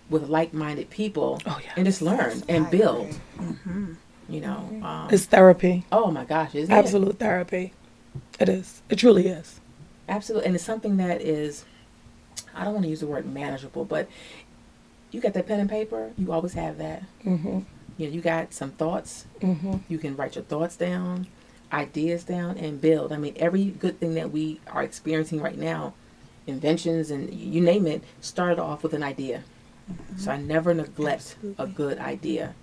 [0.10, 3.10] with like minded people oh, and just learn and build.
[3.38, 3.94] Mm-hmm.
[4.30, 5.86] You know, um, it's therapy.
[5.92, 7.20] Oh my gosh, is absolute it?
[7.20, 7.74] therapy.
[8.40, 8.82] It is.
[8.90, 9.60] It truly is.
[10.10, 11.66] Absolutely, and it's something that is.
[12.56, 14.08] I don't want to use the word manageable, but
[15.16, 17.04] you got that pen and paper, you always have that.
[17.24, 17.60] Mm-hmm.
[17.98, 19.26] You know, you got some thoughts.
[19.40, 19.78] Mm-hmm.
[19.88, 21.28] You can write your thoughts down,
[21.72, 23.14] ideas down, and build.
[23.14, 25.94] I mean, every good thing that we are experiencing right now,
[26.46, 29.44] inventions and you name it, started off with an idea.
[29.90, 30.18] Mm-hmm.
[30.18, 31.64] So I never neglect Absolutely.
[31.64, 32.56] a good idea.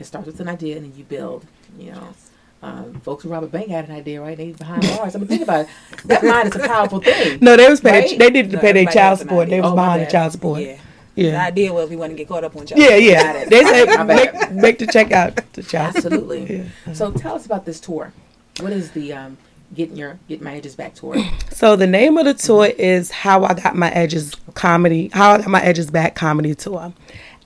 [0.00, 1.46] It starts with an idea and then you build.
[1.78, 2.08] You know.
[2.10, 2.30] Yes.
[2.62, 4.38] Um, folks who rob a bank had an idea, right?
[4.38, 5.14] They behind bars.
[5.14, 5.68] I mean, think about it.
[6.06, 7.38] That mind is a powerful thing.
[7.42, 8.04] No, they was paying.
[8.04, 8.18] Right?
[8.18, 9.50] They needed to no, pay their child support.
[9.50, 10.62] They was oh, behind the child support.
[10.62, 10.78] Yeah.
[11.14, 11.30] Yeah.
[11.32, 12.80] The idea was we want to get caught up on child.
[12.80, 13.44] Yeah, yeah.
[13.48, 15.96] They say make, make the check out to child.
[15.96, 16.64] Absolutely.
[16.86, 16.92] Yeah.
[16.92, 18.12] So tell us about this tour.
[18.60, 19.36] What is the um,
[19.74, 21.16] getting your get my edges back tour?
[21.50, 22.80] So the name of the tour mm-hmm.
[22.80, 25.08] is How I Got My Edges Comedy.
[25.12, 26.92] How I Got My Edges Back Comedy Tour,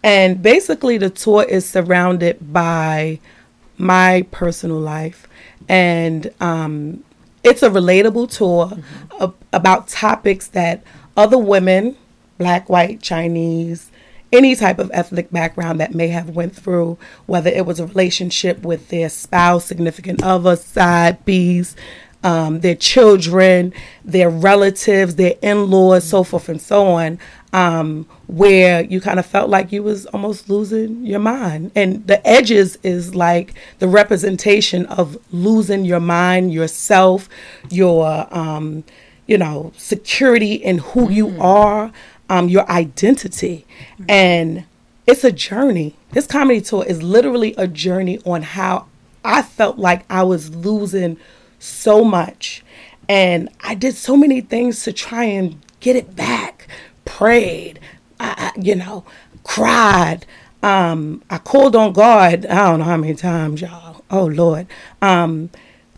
[0.03, 3.21] and basically the tour is surrounded by
[3.77, 5.29] my personal life,
[5.69, 7.05] and um,
[7.45, 9.25] it's a relatable tour mm-hmm.
[9.53, 10.83] about topics that
[11.17, 11.97] other women
[12.39, 13.91] black, white, Chinese,
[14.33, 18.63] any type of ethnic background that may have went through, whether it was a relationship
[18.63, 21.77] with their spouse, significant other, side bees,
[22.23, 23.73] um, their children,
[24.05, 27.19] their relatives, their in-laws, so forth and so on,
[27.53, 31.71] um, where you kind of felt like you was almost losing your mind.
[31.75, 37.29] And the edges is like the representation of losing your mind, yourself,
[37.71, 38.85] your, um,
[39.27, 41.15] you know, security in who mm.
[41.15, 41.93] you are
[42.29, 43.67] um, your identity.
[43.95, 44.05] Mm-hmm.
[44.09, 44.65] And
[45.07, 45.97] it's a journey.
[46.13, 48.87] This comedy tour is literally a journey on how
[49.25, 51.19] I felt like I was losing
[51.59, 52.63] so much.
[53.09, 56.69] And I did so many things to try and get it back.
[57.05, 57.81] Prayed,
[58.21, 59.05] I, you know,
[59.45, 60.27] cried.
[60.63, 62.45] Um, I called on God.
[62.47, 64.05] I don't know how many times, y'all.
[64.11, 64.67] Oh Lord.
[65.01, 65.51] Um,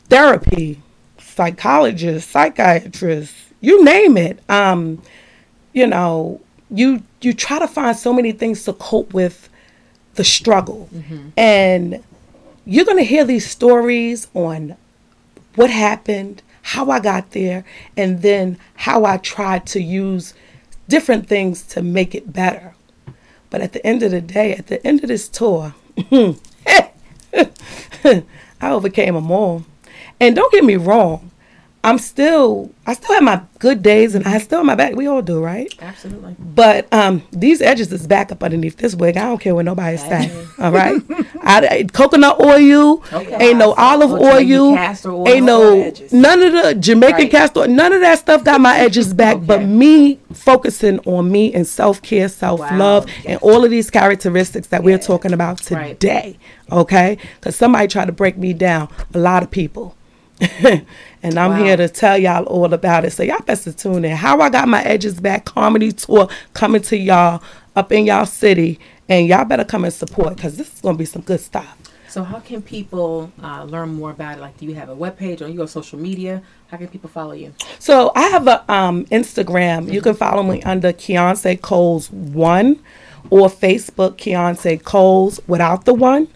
[0.08, 0.82] therapy,
[1.18, 4.38] psychologist, psychiatrist, you name it.
[4.48, 5.02] Um,
[5.72, 9.48] you know, you you try to find so many things to cope with
[10.14, 10.88] the struggle.
[10.94, 11.28] Mm-hmm.
[11.36, 12.02] And
[12.64, 14.76] you're going to hear these stories on
[15.54, 17.64] what happened, how I got there,
[17.96, 20.34] and then how I tried to use
[20.88, 22.74] different things to make it better.
[23.48, 25.74] But at the end of the day, at the end of this tour,
[26.12, 26.92] I
[28.62, 29.64] overcame them all.
[30.20, 31.29] And don't get me wrong,
[31.82, 34.94] I'm still I still have my good days and I still have my back.
[34.94, 35.72] We all do, right?
[35.80, 36.36] Absolutely.
[36.38, 39.16] But um, these edges is back up underneath this wig.
[39.16, 40.30] I don't care what nobody say.
[40.58, 41.00] All right,
[41.42, 43.34] I, I- coconut oil, Okay.
[43.48, 45.26] ain't no olive oil, castor oil.
[45.26, 47.30] ain't no none of the Jamaican Right.
[47.30, 47.66] castor.
[47.66, 49.38] None of that stuff got my edges back.
[49.40, 53.12] But me focusing on me and self care, self love, Wow.
[53.24, 55.98] and all of these characteristics that we're talking about Right.
[55.98, 56.38] today.
[56.70, 58.88] Okay, because somebody tried to break me down.
[59.14, 59.96] A lot of people.
[61.22, 61.64] and I'm Wow.
[61.64, 63.12] here to tell y'all all about it.
[63.12, 64.16] So y'all best to tune in.
[64.16, 67.42] How I got my edges back comedy tour coming to y'all
[67.76, 68.78] up in y'all city,
[69.08, 71.76] and y'all better come and support because this is gonna be some good stuff.
[72.08, 74.40] So how can people uh, learn more about it?
[74.40, 76.42] Like, do you have a webpage or you go social media?
[76.66, 77.52] How can people follow you?
[77.78, 79.92] So I have a um, Instagram.
[79.92, 82.80] You can follow me under Keyonce Coles one,
[83.30, 86.26] or Facebook Keyonce Coles without the one,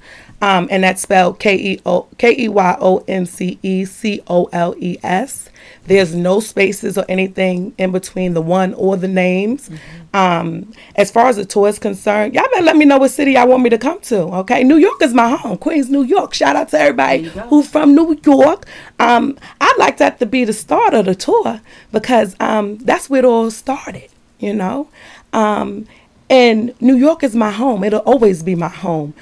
[0.45, 4.21] um, and that's spelled K E O K E Y O N C E C
[4.27, 5.49] O L E S.
[5.87, 9.71] There's no spaces or anything in between the one or the names.
[10.13, 13.33] Um, as far as the tour is concerned, y'all better let me know what city
[13.33, 14.19] y'all want me to come to.
[14.41, 16.35] Okay, New York is my home, Queens, New York.
[16.35, 17.49] Shout out to everybody There you go.
[17.49, 18.67] who from New York.
[18.99, 23.21] Um, I'd like that to be the start of the tour because um, that's where
[23.21, 24.89] it all started, you know.
[25.33, 25.87] Um,
[26.29, 27.83] and New York is my home.
[27.83, 29.15] It'll always be my home.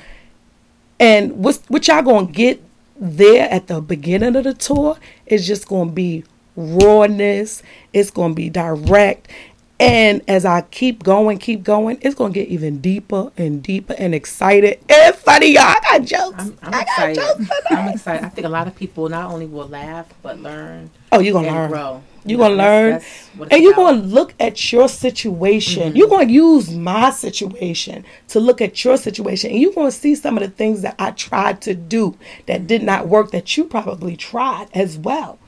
[0.98, 2.62] And what's, what y'all gonna get
[2.98, 6.24] there at the beginning of the tour is just gonna be
[6.56, 7.62] rawness.
[7.92, 9.28] It's gonna be direct.
[9.80, 14.14] And as I keep going, keep going, it's gonna get even deeper and deeper and
[14.14, 15.64] excited and funny, y'all.
[15.64, 16.34] I got jokes.
[16.38, 17.16] I'm, I'm I got excited.
[17.16, 18.24] jokes I'm excited.
[18.24, 21.48] I think a lot of people not only will laugh but learn Oh, you're gonna
[21.50, 21.70] learn.
[21.70, 22.02] grow.
[22.24, 23.94] You're You gonna that's- learn, that's what it's and you're about.
[23.94, 24.00] Mm-hmm.
[24.02, 25.96] gonna look at your situation.
[25.96, 30.36] You're gonna use my situation to look at your situation, and you're gonna see some
[30.36, 34.14] of the things that I tried to do that did not work that you probably
[34.16, 35.40] tried as well.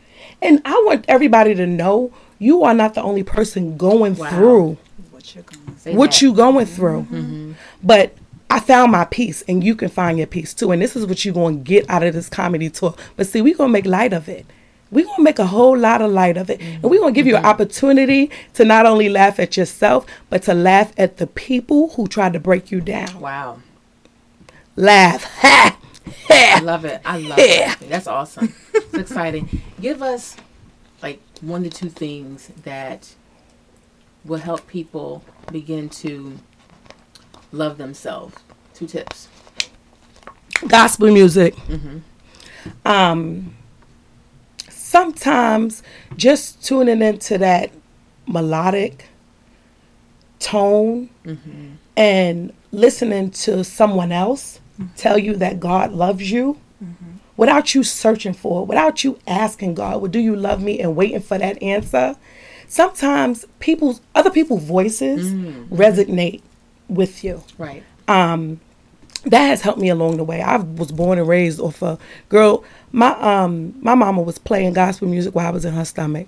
[0.43, 4.31] And I want everybody to know you are not the only person going Wow.
[4.31, 4.79] through
[5.11, 7.03] What you're going what you going through.
[7.11, 7.53] Mm-hmm.
[7.83, 8.15] But
[8.51, 10.71] I found my peace, and you can find your peace too.
[10.73, 12.95] And this is what you're gonna get out of this comedy tour.
[13.17, 14.47] But see, we're gonna make light of it.
[14.91, 16.61] We're gonna make a whole lot of light of it.
[16.61, 17.45] And we're gonna give you Mm-hmm.
[17.45, 22.07] an opportunity to not only laugh at yourself, but to laugh at the people who
[22.07, 23.19] tried to break you down.
[23.21, 23.59] Wow.
[24.77, 25.25] Laugh.
[25.41, 25.77] Ha!
[26.31, 27.01] I love it.
[27.05, 27.73] I love Yeah.
[27.81, 27.89] it.
[27.89, 28.55] That's awesome.
[28.73, 29.63] It's exciting.
[29.81, 30.37] Give us
[31.05, 33.15] like one to two things that
[34.25, 36.39] will help people begin to
[37.53, 38.35] love themselves.
[38.73, 39.29] Two tips.
[40.67, 41.55] gospel music.
[41.57, 41.99] Mm-hmm.
[42.87, 43.55] Um,
[44.71, 45.83] sometimes
[46.17, 47.71] just tuning into that
[48.27, 49.05] melodic
[50.39, 51.73] tone mm-hmm.
[51.99, 54.95] and listening to someone else mm-hmm.
[54.97, 56.59] tell you that God loves you
[57.37, 60.95] without you searching for it, without you asking God, well, do you love me and
[60.97, 62.17] waiting for that answer?
[62.69, 65.33] Sometimes people's other people's voices
[65.71, 66.43] resonate
[66.89, 67.83] with you Right.
[68.09, 68.61] um
[69.25, 70.43] that has helped me along the way.
[70.43, 72.63] I was born and raised off a girl.
[72.93, 76.27] My um my mama was playing gospel music while I was in her stomach.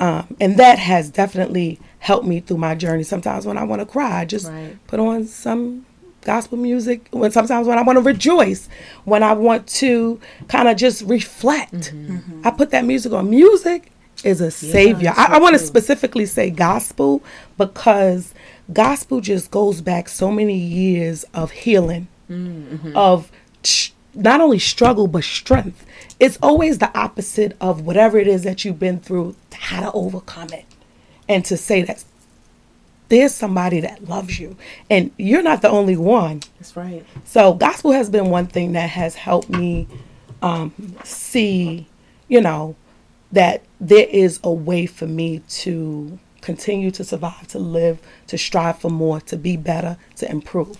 [0.00, 3.02] Um, and that has definitely helped me through my journey.
[3.04, 4.76] Sometimes when I want to cry, I just Right.
[4.88, 5.86] put on some
[6.24, 7.08] gospel music.
[7.10, 8.68] When sometimes when I want to rejoice,
[9.04, 12.40] when I want to kind of just reflect, mm-hmm.
[12.44, 13.30] I put that music on.
[13.30, 13.90] Music
[14.24, 15.12] is a savior.
[15.16, 17.22] I, I want to specifically say gospel
[17.58, 18.34] because
[18.72, 22.96] gospel just goes back so many years of healing, mm-hmm.
[22.96, 23.30] of
[23.62, 25.84] sh- not only struggle but strength.
[26.20, 30.52] It's always the opposite of whatever it is that you've been through, how to overcome
[30.52, 30.64] it,
[31.28, 32.04] and to say that
[33.08, 34.56] there's somebody that loves you,
[34.90, 36.42] and you're not the only one.
[36.58, 37.04] That's right.
[37.24, 39.86] So gospel has been one thing that has helped me
[40.42, 40.72] um,
[41.04, 41.86] see,
[42.28, 42.76] you know,
[43.32, 48.78] that there is a way for me to continue to survive, to live, to strive
[48.78, 50.76] for more, to be better, to improve.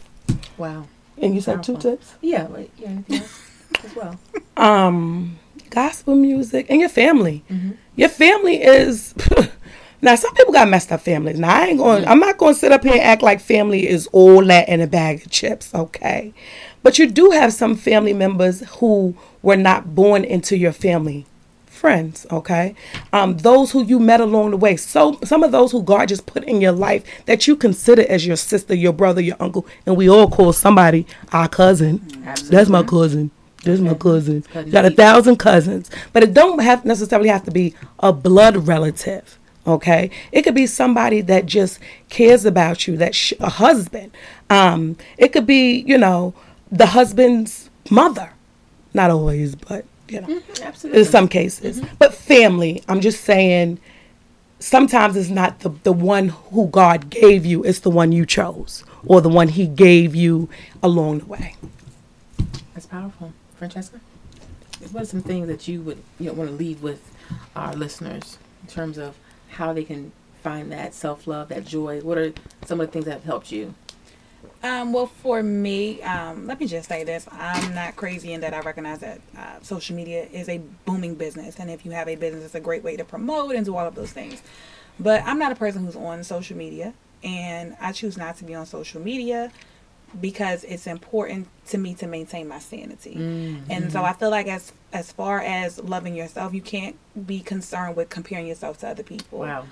[0.58, 0.86] Wow.
[1.18, 2.14] And you said two tips?
[2.20, 2.46] Yeah.
[2.46, 2.70] Wait.
[2.76, 2.88] Yeah.
[2.88, 3.42] Anything else
[3.84, 4.20] as well?
[4.56, 7.42] Um, gospel music and your family.
[7.96, 9.12] Your family is
[10.04, 11.38] now some people got messed up families.
[11.40, 14.06] Now I ain't going I'm not gonna sit up here and act like family is
[14.08, 16.32] all that in a bag of chips, okay?
[16.82, 21.26] But you do have some family members who were not born into your family
[21.66, 22.74] friends, okay?
[23.12, 24.76] Um, those who you met along the way.
[24.76, 28.26] So some of those who God just put in your life that you consider as
[28.26, 32.00] your sister, your brother, your uncle, and we all call somebody our cousin.
[32.50, 33.30] That's my cousin.
[33.64, 34.42] That's my cousin.
[34.42, 38.68] Cousin Got a thousand cousins, but it don't have necessarily have to be a blood
[38.68, 39.38] relative.
[39.66, 41.78] Okay, it could be somebody that just
[42.10, 42.96] cares about you.
[42.98, 44.12] That sh- a husband.
[44.50, 46.34] Um, it could be you know
[46.70, 48.30] the husband's mother.
[48.92, 51.00] Not always, but You know, Absolutely.
[51.00, 52.82] in some cases, but family.
[52.88, 53.80] I'm just saying.
[54.60, 58.84] Sometimes it's not the the one who God gave you; it's the one you chose,
[59.06, 60.48] or the one He gave you
[60.82, 61.56] along the way.
[62.74, 63.32] That's powerful.
[63.58, 64.00] Francesca?
[64.92, 67.10] What are some things that you would you know, want to leave with
[67.56, 69.16] our listeners in terms of
[69.54, 70.12] how they can
[70.42, 72.00] find that self love, that joy?
[72.00, 72.32] What are
[72.66, 73.74] some of the things that have helped you?
[74.62, 78.54] Um, well, for me, um, let me just say this: I'm not crazy in that
[78.54, 82.16] I recognize that uh, social media is a booming business, and if you have a
[82.16, 84.42] business, it's a great way to promote and do all of those things.
[84.98, 88.54] But I'm not a person who's on social media, and I choose not to be
[88.54, 89.50] on social media
[90.20, 93.14] because it's important to me to maintain my sanity.
[93.70, 96.96] And so I feel like as as far as loving yourself, you can't
[97.26, 99.64] be concerned with comparing yourself to other people Wow.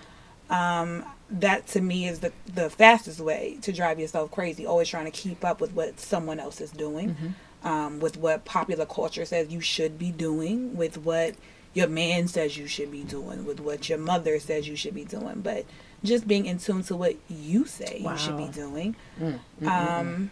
[0.50, 4.66] um, that to me is the the fastest way to drive yourself crazy.
[4.66, 8.84] Always trying to keep up with what someone else is doing, um, with what popular
[8.86, 11.34] culture says you should be doing, with what
[11.74, 15.04] your man says you should be doing, with what your mother says you should be
[15.06, 15.40] doing.
[15.40, 15.64] But
[16.04, 18.96] just being in tune to what you say you should be doing.
[19.20, 20.30] Mm, mm, Um,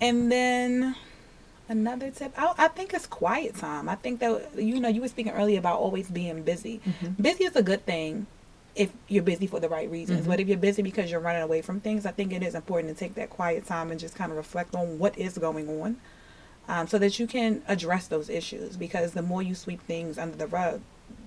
[0.00, 0.94] and then
[1.68, 3.88] another tip, I, I think it's quiet time.
[3.88, 6.80] I think that you know you were speaking earlier about always being busy.
[7.20, 8.26] Busy is a good thing
[8.74, 10.26] if you're busy for the right reasons.
[10.26, 12.92] But if you're busy because you're running away from things, I think it is important
[12.94, 15.96] to take that quiet time and just kind of reflect on what is going on,
[16.68, 18.76] um, so that you can address those issues.
[18.76, 20.82] Because the more you sweep things under the rug.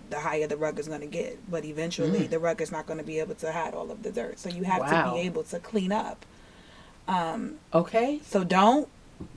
[0.10, 2.30] The higher the rug is going to get, but eventually mm.
[2.30, 4.40] the rug is not going to be able to hide all of the dirt.
[4.40, 6.26] So you have to be able to clean up.
[7.08, 8.20] Um, okay.
[8.24, 8.88] So don't.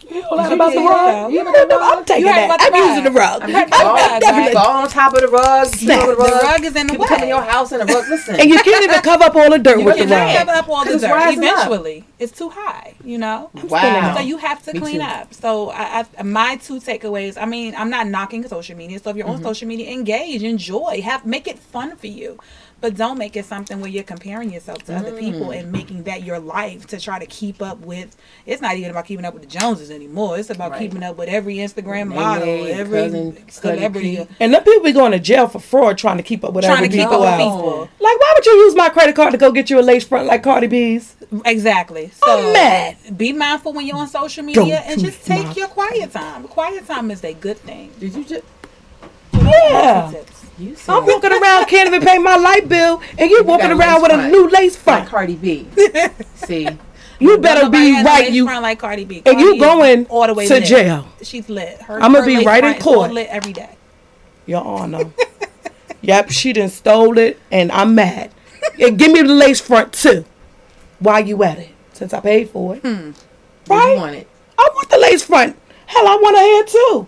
[0.08, 1.32] You know that about the rug?
[1.32, 2.58] You You know I'm taking You heard that.
[2.60, 2.88] I'm rug.
[2.88, 3.42] using the rug.
[3.42, 4.66] I mean, heard you fall, about that, you right?
[4.82, 5.66] on top of the rug.
[5.66, 6.00] You Snap.
[6.00, 6.42] know the The rug.
[6.42, 7.28] rug is in the People come in way.
[7.28, 8.08] your house and the rug.
[8.08, 8.36] Listen.
[8.36, 10.36] And you can't even cover up all the dirt You with the cannot rug.
[10.36, 11.12] cover up all the 'Cause it's dirt.
[11.14, 11.66] rising up.
[11.66, 12.94] Eventually, it's too high.
[13.04, 13.50] You know.
[13.64, 14.14] wow.
[14.16, 15.06] So you have to Me clean too.
[15.06, 15.32] up.
[15.34, 17.40] So I, I, my two takeaways.
[17.40, 18.98] I mean, I'm not knocking social media.
[18.98, 19.36] So if you're Mm-hmm.
[19.36, 22.38] on social media, engage, enjoy, have make it fun for you,
[22.82, 25.60] but don't make it something where you're comparing yourself to other people Mm.
[25.60, 28.14] and making that your life to try to keep up with.
[28.44, 30.36] It's not even about keeping up with the Joneses anymore.
[30.38, 30.80] It's about Right.
[30.80, 34.26] keeping up with every Instagram Nene, model, every cousin, celebrity, P.
[34.40, 36.78] And the people be going to jail for fraud trying to keep up with trying
[36.78, 37.88] to other keep up people with people.
[38.00, 40.26] Like, why would you use my credit card to go get you a lace front
[40.26, 41.14] like Cardi B's?
[41.46, 42.10] Exactly.
[42.22, 42.96] So I'm mad.
[43.16, 46.44] be mindful when you're on social media and just take your quiet time.
[46.48, 47.90] Quiet time is a good thing.
[48.00, 48.42] Did you just?
[49.32, 50.12] Yeah.
[50.58, 54.02] You said I'm walking around, can't even pay my light bill, and you walking around
[54.02, 55.04] with a new lace front.
[55.04, 55.08] like front.
[55.08, 55.68] Cardi B.
[56.34, 56.68] See,
[57.18, 58.30] You better be right.
[58.30, 59.22] You front like Cardi B.
[59.24, 60.64] and you going all the way to lit.
[60.64, 61.80] jail, She's lit.
[61.82, 63.12] Her, I'ma her be right in front court.
[63.12, 63.76] lit every day.
[64.46, 65.12] Your Honor.
[66.02, 68.30] yep, she done stole it, and I'm mad.
[68.80, 70.24] And give me the lace front too.
[71.00, 71.70] Why you at it?
[71.94, 73.10] Since I paid for it, hmm.
[73.66, 74.28] what you want it.
[74.56, 75.56] I want the lace front.
[75.86, 77.06] Hell, I want a hair too.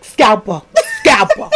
[0.00, 0.62] Scalper,
[1.00, 1.50] scalper,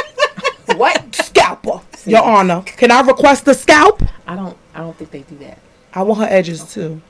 [0.77, 1.15] What?
[1.15, 1.81] scalper.
[2.07, 4.03] Your Honor, can I request a scalp?
[4.27, 4.57] I don't.
[4.75, 5.59] I don't think they do that.
[5.93, 7.01] I want her edges too.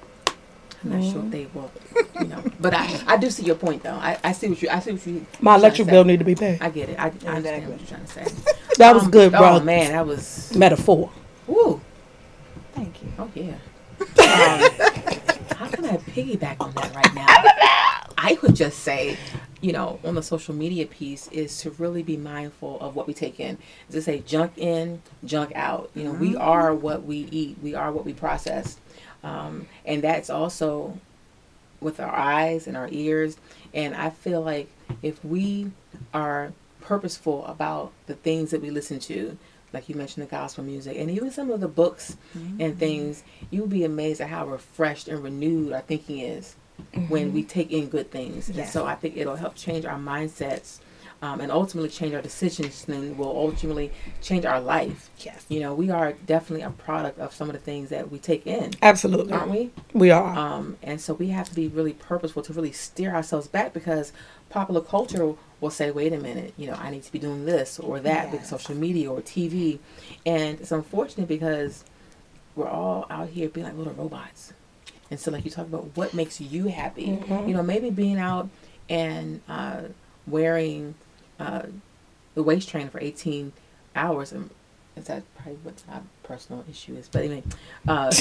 [0.85, 1.71] I'm not sure if they will.
[2.21, 3.91] You know, but I, I do see your point though.
[3.95, 4.69] I, I see what you.
[4.69, 5.27] I see what you.
[5.41, 6.63] My you're trying to electric bill need to be paid.
[6.63, 6.99] I get it.
[6.99, 7.73] I, I understand Exactly.
[7.73, 8.53] what you're trying to say.
[8.79, 9.57] That was Um, good, bro.
[9.57, 10.55] Oh man, that was.
[10.55, 11.11] Metaphor.
[11.47, 11.81] Woo.
[12.75, 13.09] Thank you.
[13.19, 13.55] Oh yeah.
[14.01, 14.07] Um,
[15.57, 17.27] how can I piggyback on that right now?
[18.19, 19.17] I would just say,
[19.61, 23.15] you know, on the social media piece is to really be mindful of what we
[23.15, 23.59] take in.
[23.91, 25.91] To say junk in, junk out.
[25.95, 27.57] You know, we are what we eat.
[27.63, 28.77] We are what we process,
[29.23, 30.99] um, and that's also
[31.81, 33.37] with our eyes and our ears.
[33.75, 34.71] And I feel like
[35.03, 35.71] if we
[36.13, 39.37] are purposeful about the things that we listen to,
[39.73, 42.17] like you mentioned the gospel music, and even some of the books
[42.61, 46.57] and things, you'll be amazed at how refreshed and renewed our thinking is
[47.09, 48.49] when we take in good things.
[48.49, 50.81] And so I think it'll help change our mindsets.
[51.23, 55.09] Um, and ultimately change our decisions, and will ultimately change our life.
[55.21, 55.47] Yes.
[55.49, 58.47] You know, we are definitely a product of some of the things that we take
[58.47, 59.33] in, Absolutely.
[59.33, 59.71] aren't we?
[59.95, 60.37] We are.
[60.37, 64.13] Um, and so we have to be really purposeful to really steer ourselves back because
[64.51, 67.79] popular culture will say, wait a minute, you know, I need to be doing this
[67.79, 68.51] or that because Yes.
[68.51, 69.79] social media or TV.
[70.27, 71.83] And it's unfortunate because
[72.55, 74.53] we're all out here being like little robots.
[75.11, 78.49] And so, like you talk about what makes you happy, you know, maybe being out
[78.89, 79.83] and uh,
[80.27, 80.95] wearing
[81.39, 81.63] uh,
[82.35, 83.53] the waist trainer for 18
[83.95, 84.33] hours.
[84.33, 84.51] And
[84.97, 87.09] is that probably what my personal issue is?
[87.09, 87.43] But anyway,
[87.87, 88.13] uh,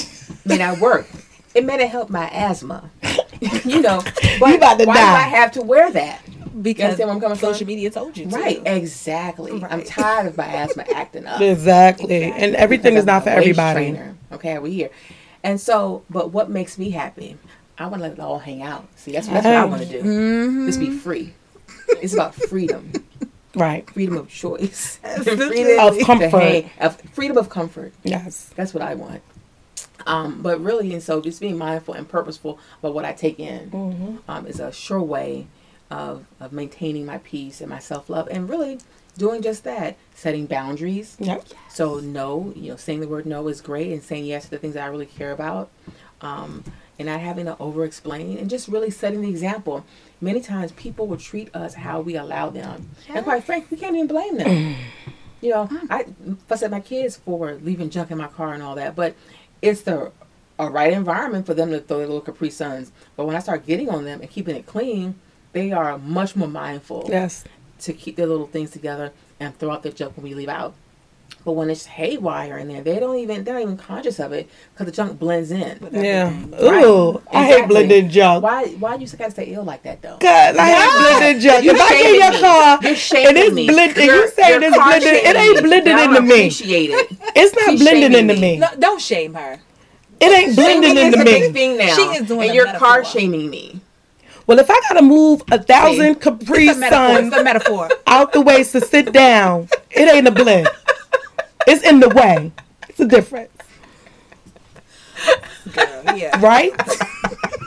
[0.46, 1.08] may not work.
[1.56, 2.90] It may not help my asthma,
[3.64, 4.02] you know.
[4.40, 5.02] But You about to why do.
[5.02, 6.22] I have to wear that?
[6.62, 7.54] Because where I'm coming from?
[7.54, 8.36] social media told you to.
[8.36, 9.64] Right, exactly.
[9.64, 11.42] I'm tired of my asthma acting up.
[11.42, 12.24] exactly.
[12.24, 13.92] And everything Because is not I'm for everybody.
[13.92, 14.16] Trainer.
[14.34, 14.90] Okay, we here.
[15.46, 17.38] And so, but what makes me happy?
[17.78, 18.88] I want to let it all hang out.
[18.96, 20.02] See, that's, that's what I want to do.
[20.02, 20.66] Mm-hmm.
[20.66, 21.34] Just be free.
[21.88, 22.92] It's about freedom.
[23.58, 23.90] Right.
[23.90, 26.30] freedom of choice, freedom Of comfort.
[26.32, 27.94] hang- of freedom of comfort.
[28.04, 28.52] Yes.
[28.58, 29.22] That's what I want.
[30.06, 33.72] Um, but really, and so just being mindful and purposeful about what I take in
[33.72, 34.18] Mm-hmm.
[34.30, 35.48] um, is a sure way
[35.90, 38.80] of, of maintaining my peace and my self love, and really
[39.18, 41.18] doing just that, setting boundaries.
[41.20, 41.48] Yep.
[41.70, 44.58] So no, you know, saying the word no is great, and saying yes to the
[44.58, 45.70] things that I really care about,
[46.22, 46.64] um,
[46.98, 49.86] and not having to over explain, and just really setting the example.
[50.22, 53.96] Many times, people will treat us how we allow them, and quite frankly, we can't
[53.96, 54.76] even blame them.
[55.42, 56.06] you know, I
[56.48, 59.16] fuss at my kids for leaving junk in my car and all that, but
[59.62, 60.12] it's the
[60.58, 62.92] a right environment for them to throw their little Capri Suns.
[63.16, 65.16] But when I start getting on them and keeping it clean,
[65.52, 67.44] they are much more mindful Yes.
[67.82, 70.74] To keep their little things together and throw out their junk when we leave out.
[71.44, 74.50] But when it's haywire in there, they don't even they're not even conscious of it
[74.74, 75.78] because the junk blends in.
[75.92, 76.30] Yeah.
[76.60, 76.84] Right.
[76.86, 78.44] Ooh, I hate blended junk.
[78.44, 80.18] Why why you gotta stay ill like that though?
[80.18, 81.64] Cause I hate blended junk.
[81.66, 82.40] You're if I get your me.
[82.42, 83.68] car You're and shaming it's me.
[83.68, 85.62] blended, You're- you saying it's car blended, it ain't me.
[85.62, 86.36] blended And into me.
[86.36, 87.12] Appreciate it.
[87.36, 88.42] It's not She's blending shaming into me.
[88.42, 88.58] me.
[88.58, 89.60] No, don't shame her.
[90.20, 91.52] It ain't blending Shaming is into me.
[91.52, 91.96] thing now.
[91.96, 93.82] She is doing and a you're car shaming me.
[94.48, 96.90] Well, if I gotta move a thousand Capri a metaphor.
[97.32, 97.90] Suns metaphor.
[98.06, 100.68] out the way to sit down, it ain't a blend.
[101.68, 102.52] It's in the way.
[102.88, 103.52] It's a difference,
[105.74, 106.40] Girl, yeah.
[106.40, 106.72] right?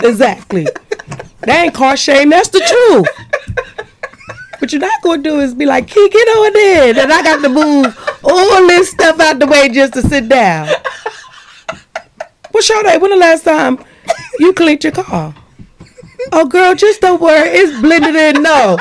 [0.03, 0.67] exactly.
[1.41, 2.31] That ain't car shame.
[2.31, 3.09] That's the truth.
[4.61, 7.43] What you're not gonna do is be like, "Key, get on in," and I got
[7.43, 10.69] to move all this stuff out the way just to sit down.
[12.53, 13.79] Well, Sade, when the last time
[14.39, 15.35] you cleaned your car?
[16.33, 17.49] Oh, girl, just don't worry.
[17.49, 18.43] It's blended in.
[18.43, 18.77] No,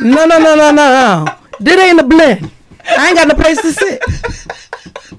[0.00, 1.34] no, no, no, no, no, no.
[1.60, 2.50] That ain't a blend.
[2.86, 4.00] I ain't got no place to sit.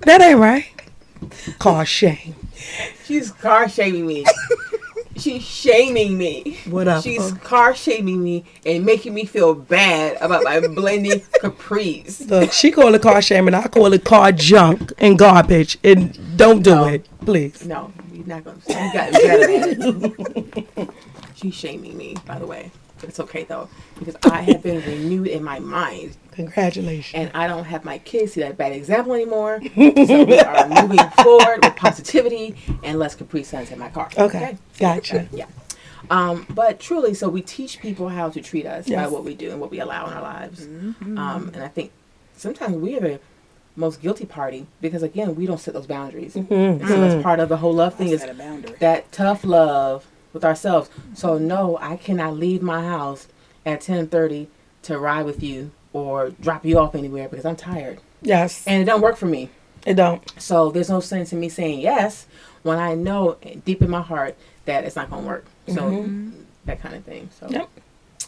[0.01, 0.65] That ain't right.
[1.59, 2.35] Car shame.
[3.05, 4.25] She's car shaming me.
[5.15, 6.57] She's shaming me.
[6.69, 7.35] What up, She's huh?
[7.43, 12.27] car shaming me and making me feel bad about my blending capris.
[12.29, 13.53] Look, she call it car shaming.
[13.53, 15.77] I call it car junk and garbage.
[15.83, 16.85] And don't do No.
[16.85, 17.65] it, please.
[17.65, 18.57] No, you're not gonna.
[18.67, 20.62] You got better at it.
[21.43, 22.71] She's shaming me, by the way.
[23.03, 23.67] It's okay though
[23.99, 27.13] because I have been renewed in my mind, Congratulations.
[27.21, 29.59] and I don't have my kids see that bad example anymore.
[29.61, 29.69] so
[30.23, 34.07] we are moving forward with positivity and less Capri Suns in my car.
[34.17, 35.27] Okay, gotcha.
[35.33, 35.47] Yeah.
[36.09, 39.51] Um, but truly, so we teach people how to treat us by what we do
[39.51, 40.63] and what we allow in our lives.
[40.65, 41.91] Um, and I think
[42.37, 43.19] sometimes we are the
[43.75, 46.35] most guilty party because again, we don't set those boundaries.
[46.37, 46.47] And
[46.87, 48.75] so that's part of the whole love thing is a boundary.
[48.79, 50.89] that tough love with ourselves.
[51.13, 53.27] So no, I cannot leave my house
[53.65, 54.47] at ten thirty
[54.83, 58.85] to ride with you or drop you off anywhere because I'm tired Yes, and it
[58.85, 59.49] don't work for me.
[59.85, 60.21] it don't.
[60.41, 62.25] So there's no sense in me saying yes
[62.63, 65.45] when I know deep in my heart that it's not going to work.
[65.67, 66.31] So mm-hmm.
[66.65, 67.29] that kind of thing.
[67.37, 67.69] So Yep.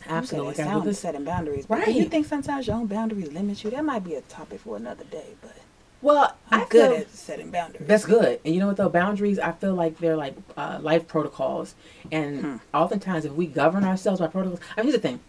[0.07, 0.53] absolutely.
[0.53, 1.69] Okay, sound setting boundaries.
[1.69, 1.85] Right.
[1.85, 3.69] Do you think sometimes your own boundaries limit you?
[3.71, 5.55] That might be a topic for another day, but
[6.05, 7.87] Well, I'm I good feel at setting boundaries.
[7.87, 8.39] that's good.
[8.45, 8.89] And you know what though?
[8.89, 11.73] Boundaries, I feel like they're like uh, life protocols.
[12.11, 15.19] And oftentimes, if we govern ourselves by protocols, I mean, here's the thing: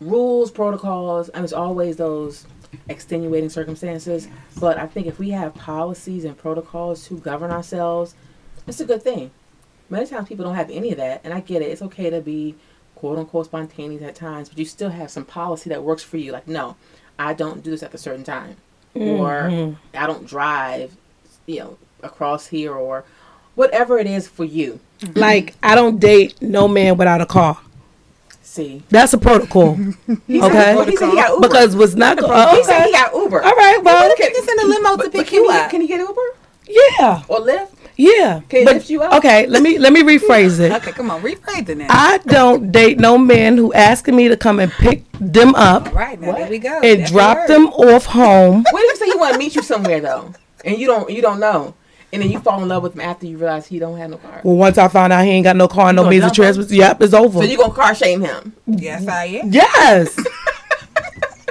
[0.00, 1.30] rules, protocols.
[1.32, 2.44] I mean, it's always those
[2.88, 4.26] extenuating circumstances.
[4.58, 8.16] But I think if we have policies and protocols to govern ourselves,
[8.66, 9.30] it's a good thing.
[9.90, 11.70] Many times people don't have any of that, and I get it.
[11.70, 12.56] It's okay to be
[12.96, 16.32] quote unquote spontaneous at times, but you still have some policy that works for you.
[16.32, 16.74] Like, no,
[17.16, 18.56] I don't do this at a certain time,
[18.94, 19.96] or mm-hmm.
[19.96, 20.94] I don't drive,
[21.46, 23.04] you know, across here, or
[23.54, 24.80] whatever it is for you.
[25.00, 25.18] Mm-hmm.
[25.18, 27.58] Like I don't date no man without a car.
[28.42, 29.74] See, That's a protocol.
[30.28, 30.52] He Okay.
[30.76, 31.48] said, he said he got Uber.
[31.48, 32.18] because was not.
[32.22, 33.42] Oh, he said he got Uber.
[33.42, 33.80] All right.
[33.82, 34.30] Well, Okay.
[34.32, 35.70] Just in a limo to But, but pick can you he, up.
[35.70, 36.20] can he get Uber
[36.68, 37.68] yeah, or Lyft?
[37.96, 38.40] Yeah.
[38.48, 39.12] Can he But- lift you up?
[39.14, 40.72] Okay, let me let me rephrase it.
[40.72, 41.86] Okay, come on, rephrase it now.
[41.90, 45.92] I don't date no man who asking me to come and pick them up All
[45.94, 46.38] right, now What?
[46.38, 46.80] there we go.
[46.80, 48.64] and That's drop the them off home.
[48.70, 50.32] What if you say he want to meet you somewhere though,
[50.64, 51.74] and you don't you don't know,
[52.12, 54.16] and then you fall in love with him after you realize he don't have no
[54.18, 54.40] car?
[54.44, 56.70] Well, once I find out he ain't got no car, no gonna means of transport.
[56.70, 57.38] Yep, it's over.
[57.40, 58.52] So you gonna car shame him?
[58.66, 59.52] Yes, I am.
[59.52, 60.16] yes.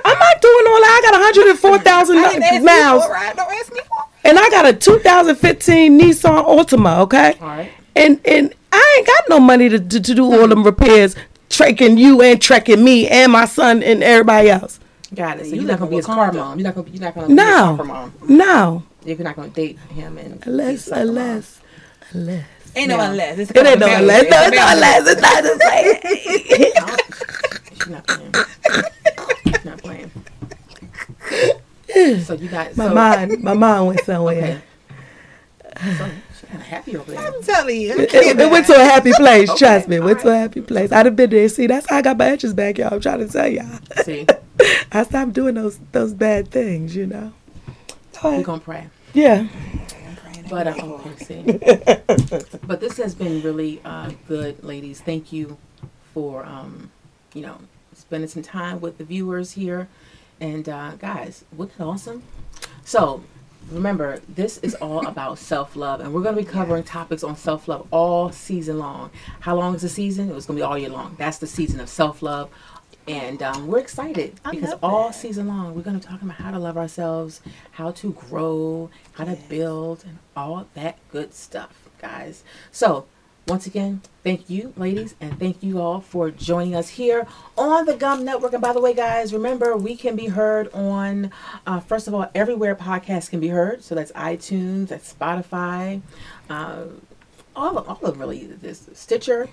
[0.05, 1.01] I'm not doing all that.
[1.01, 3.35] I got 104,000 I didn't miles, you for it, right?
[3.35, 4.12] Don't ask me for it.
[4.24, 6.99] And I got a 2015 Nissan Altima.
[6.99, 7.71] Okay, All right.
[7.95, 11.15] and and I ain't got no money to to, to do all them repairs,
[11.49, 14.80] trekking you and trekking me and my son and everybody else.
[15.13, 15.45] Got it.
[15.45, 16.57] So You you're not gonna be his car mom.
[16.59, 16.89] You're not gonna.
[16.89, 17.67] You're not gonna be No.
[17.69, 18.13] his car mom.
[18.28, 21.09] No, You're not gonna date him and unless be soccer mom.
[21.17, 21.59] unless
[22.11, 22.45] unless
[22.76, 23.09] Ain't no Yeah.
[23.11, 23.38] unless.
[23.38, 24.24] It's it ain't no unless.
[24.24, 25.07] No, It's it's no unless.
[25.07, 25.95] It's not the same.
[27.76, 28.34] She's not playing.
[29.45, 30.11] She's not playing.
[31.93, 34.61] So you got My so, mind, my mind went somewhere.
[35.75, 35.95] Okay.
[35.97, 37.19] So she's kind of happy over there.
[37.19, 37.99] I'm telling you.
[37.99, 39.49] It, it went to a happy place.
[39.49, 40.91] Okay, Trust me, it went to a happy place.
[40.91, 41.49] I'd have been there.
[41.49, 42.93] See, that's how I got my edges back, y'all.
[42.93, 43.79] I'm trying to tell y'all.
[44.03, 44.25] See,
[44.91, 47.33] I stopped doing those those bad things, you know.
[48.23, 48.87] We're gonna pray.
[49.13, 49.47] Yeah.
[50.49, 51.41] But um, okay, see.
[52.67, 55.01] but this has been really uh, good, ladies.
[55.01, 55.57] Thank you
[56.13, 56.91] for um,
[57.33, 57.57] you know
[57.93, 59.87] spending some time with the viewers here,
[60.43, 62.23] and uh, guys, wasn't it awesome?
[62.83, 63.23] So
[63.71, 67.37] remember, this is all about self love, and we're going to be covering topics on
[67.37, 69.09] self love all season long.
[69.39, 70.29] How long is the season?
[70.29, 71.15] It was going to be all year long.
[71.17, 72.49] That's the season of self love.
[73.05, 75.15] And um, we're excited I because all that.
[75.15, 77.41] season long we're going to talk about how to love ourselves,
[77.71, 82.43] how to grow, how to build, and all that good stuff, guys.
[82.71, 83.05] So,
[83.47, 87.27] once again, thank you, ladies, and thank you all for joining us here
[87.57, 88.53] on the Gum Network.
[88.53, 91.29] And by the way, guys, remember we can be heard on,
[91.67, 93.83] uh, first of all, everywhere podcasts can be heard.
[93.83, 96.01] So that's iTunes, that's Spotify,
[96.49, 96.85] uh,
[97.55, 99.49] all of, all of really this Stitcher,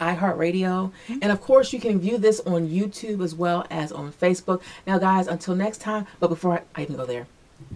[0.00, 4.62] iHeartRadio, and of course you can view this on YouTube as well as on Facebook.
[4.86, 6.06] Now, guys, until next time.
[6.20, 7.26] But before I, I even go there.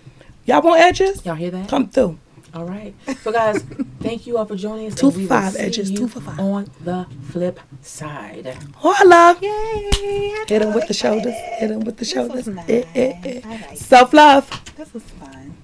[0.46, 1.24] Y'all want edges?
[1.26, 1.70] Y'all hear that?
[1.70, 2.18] Come through.
[2.54, 2.94] All right.
[3.22, 3.62] So, guys,
[4.02, 4.96] thank you all for joining us.
[4.96, 6.40] Two and for five edges, two for five.
[6.40, 8.58] On the flip side.
[8.78, 9.38] Holla.
[9.42, 10.36] Yay!
[10.48, 11.34] Hit him with the shoulders.
[11.36, 12.48] Hit him with the shoulders.
[12.48, 12.70] nice.
[12.70, 13.42] Eh, eh, eh.
[13.68, 14.50] Like Self love.
[14.76, 15.58] This was fun.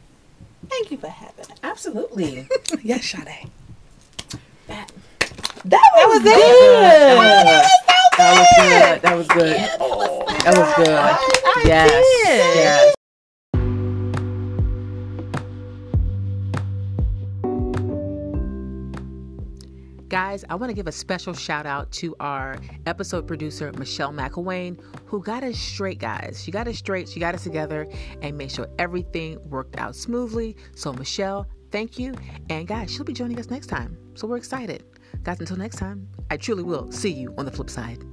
[0.69, 1.57] Thank you for having us.
[1.63, 2.47] Absolutely.
[2.83, 3.49] Yes, Sade.
[4.67, 4.91] That,
[5.63, 6.37] That was, that
[8.17, 9.01] was good.
[9.01, 9.57] That was good.
[10.43, 11.67] That was good.
[11.67, 12.05] Yes.
[12.55, 12.94] Yes.
[20.07, 24.79] Guys, I want to give a special shout out to our episode producer, Michelle McElwain,
[25.05, 26.41] who got us straight, guys.
[26.43, 27.87] She got us straight, she got us together,
[28.21, 30.57] and made sure everything worked out smoothly.
[30.75, 32.13] So, Michelle, thank you.
[32.51, 33.97] And, guys, she'll be joining us next time.
[34.13, 34.83] So, we're excited.
[35.23, 38.03] Guys, until next time, I truly will see you on the flip side.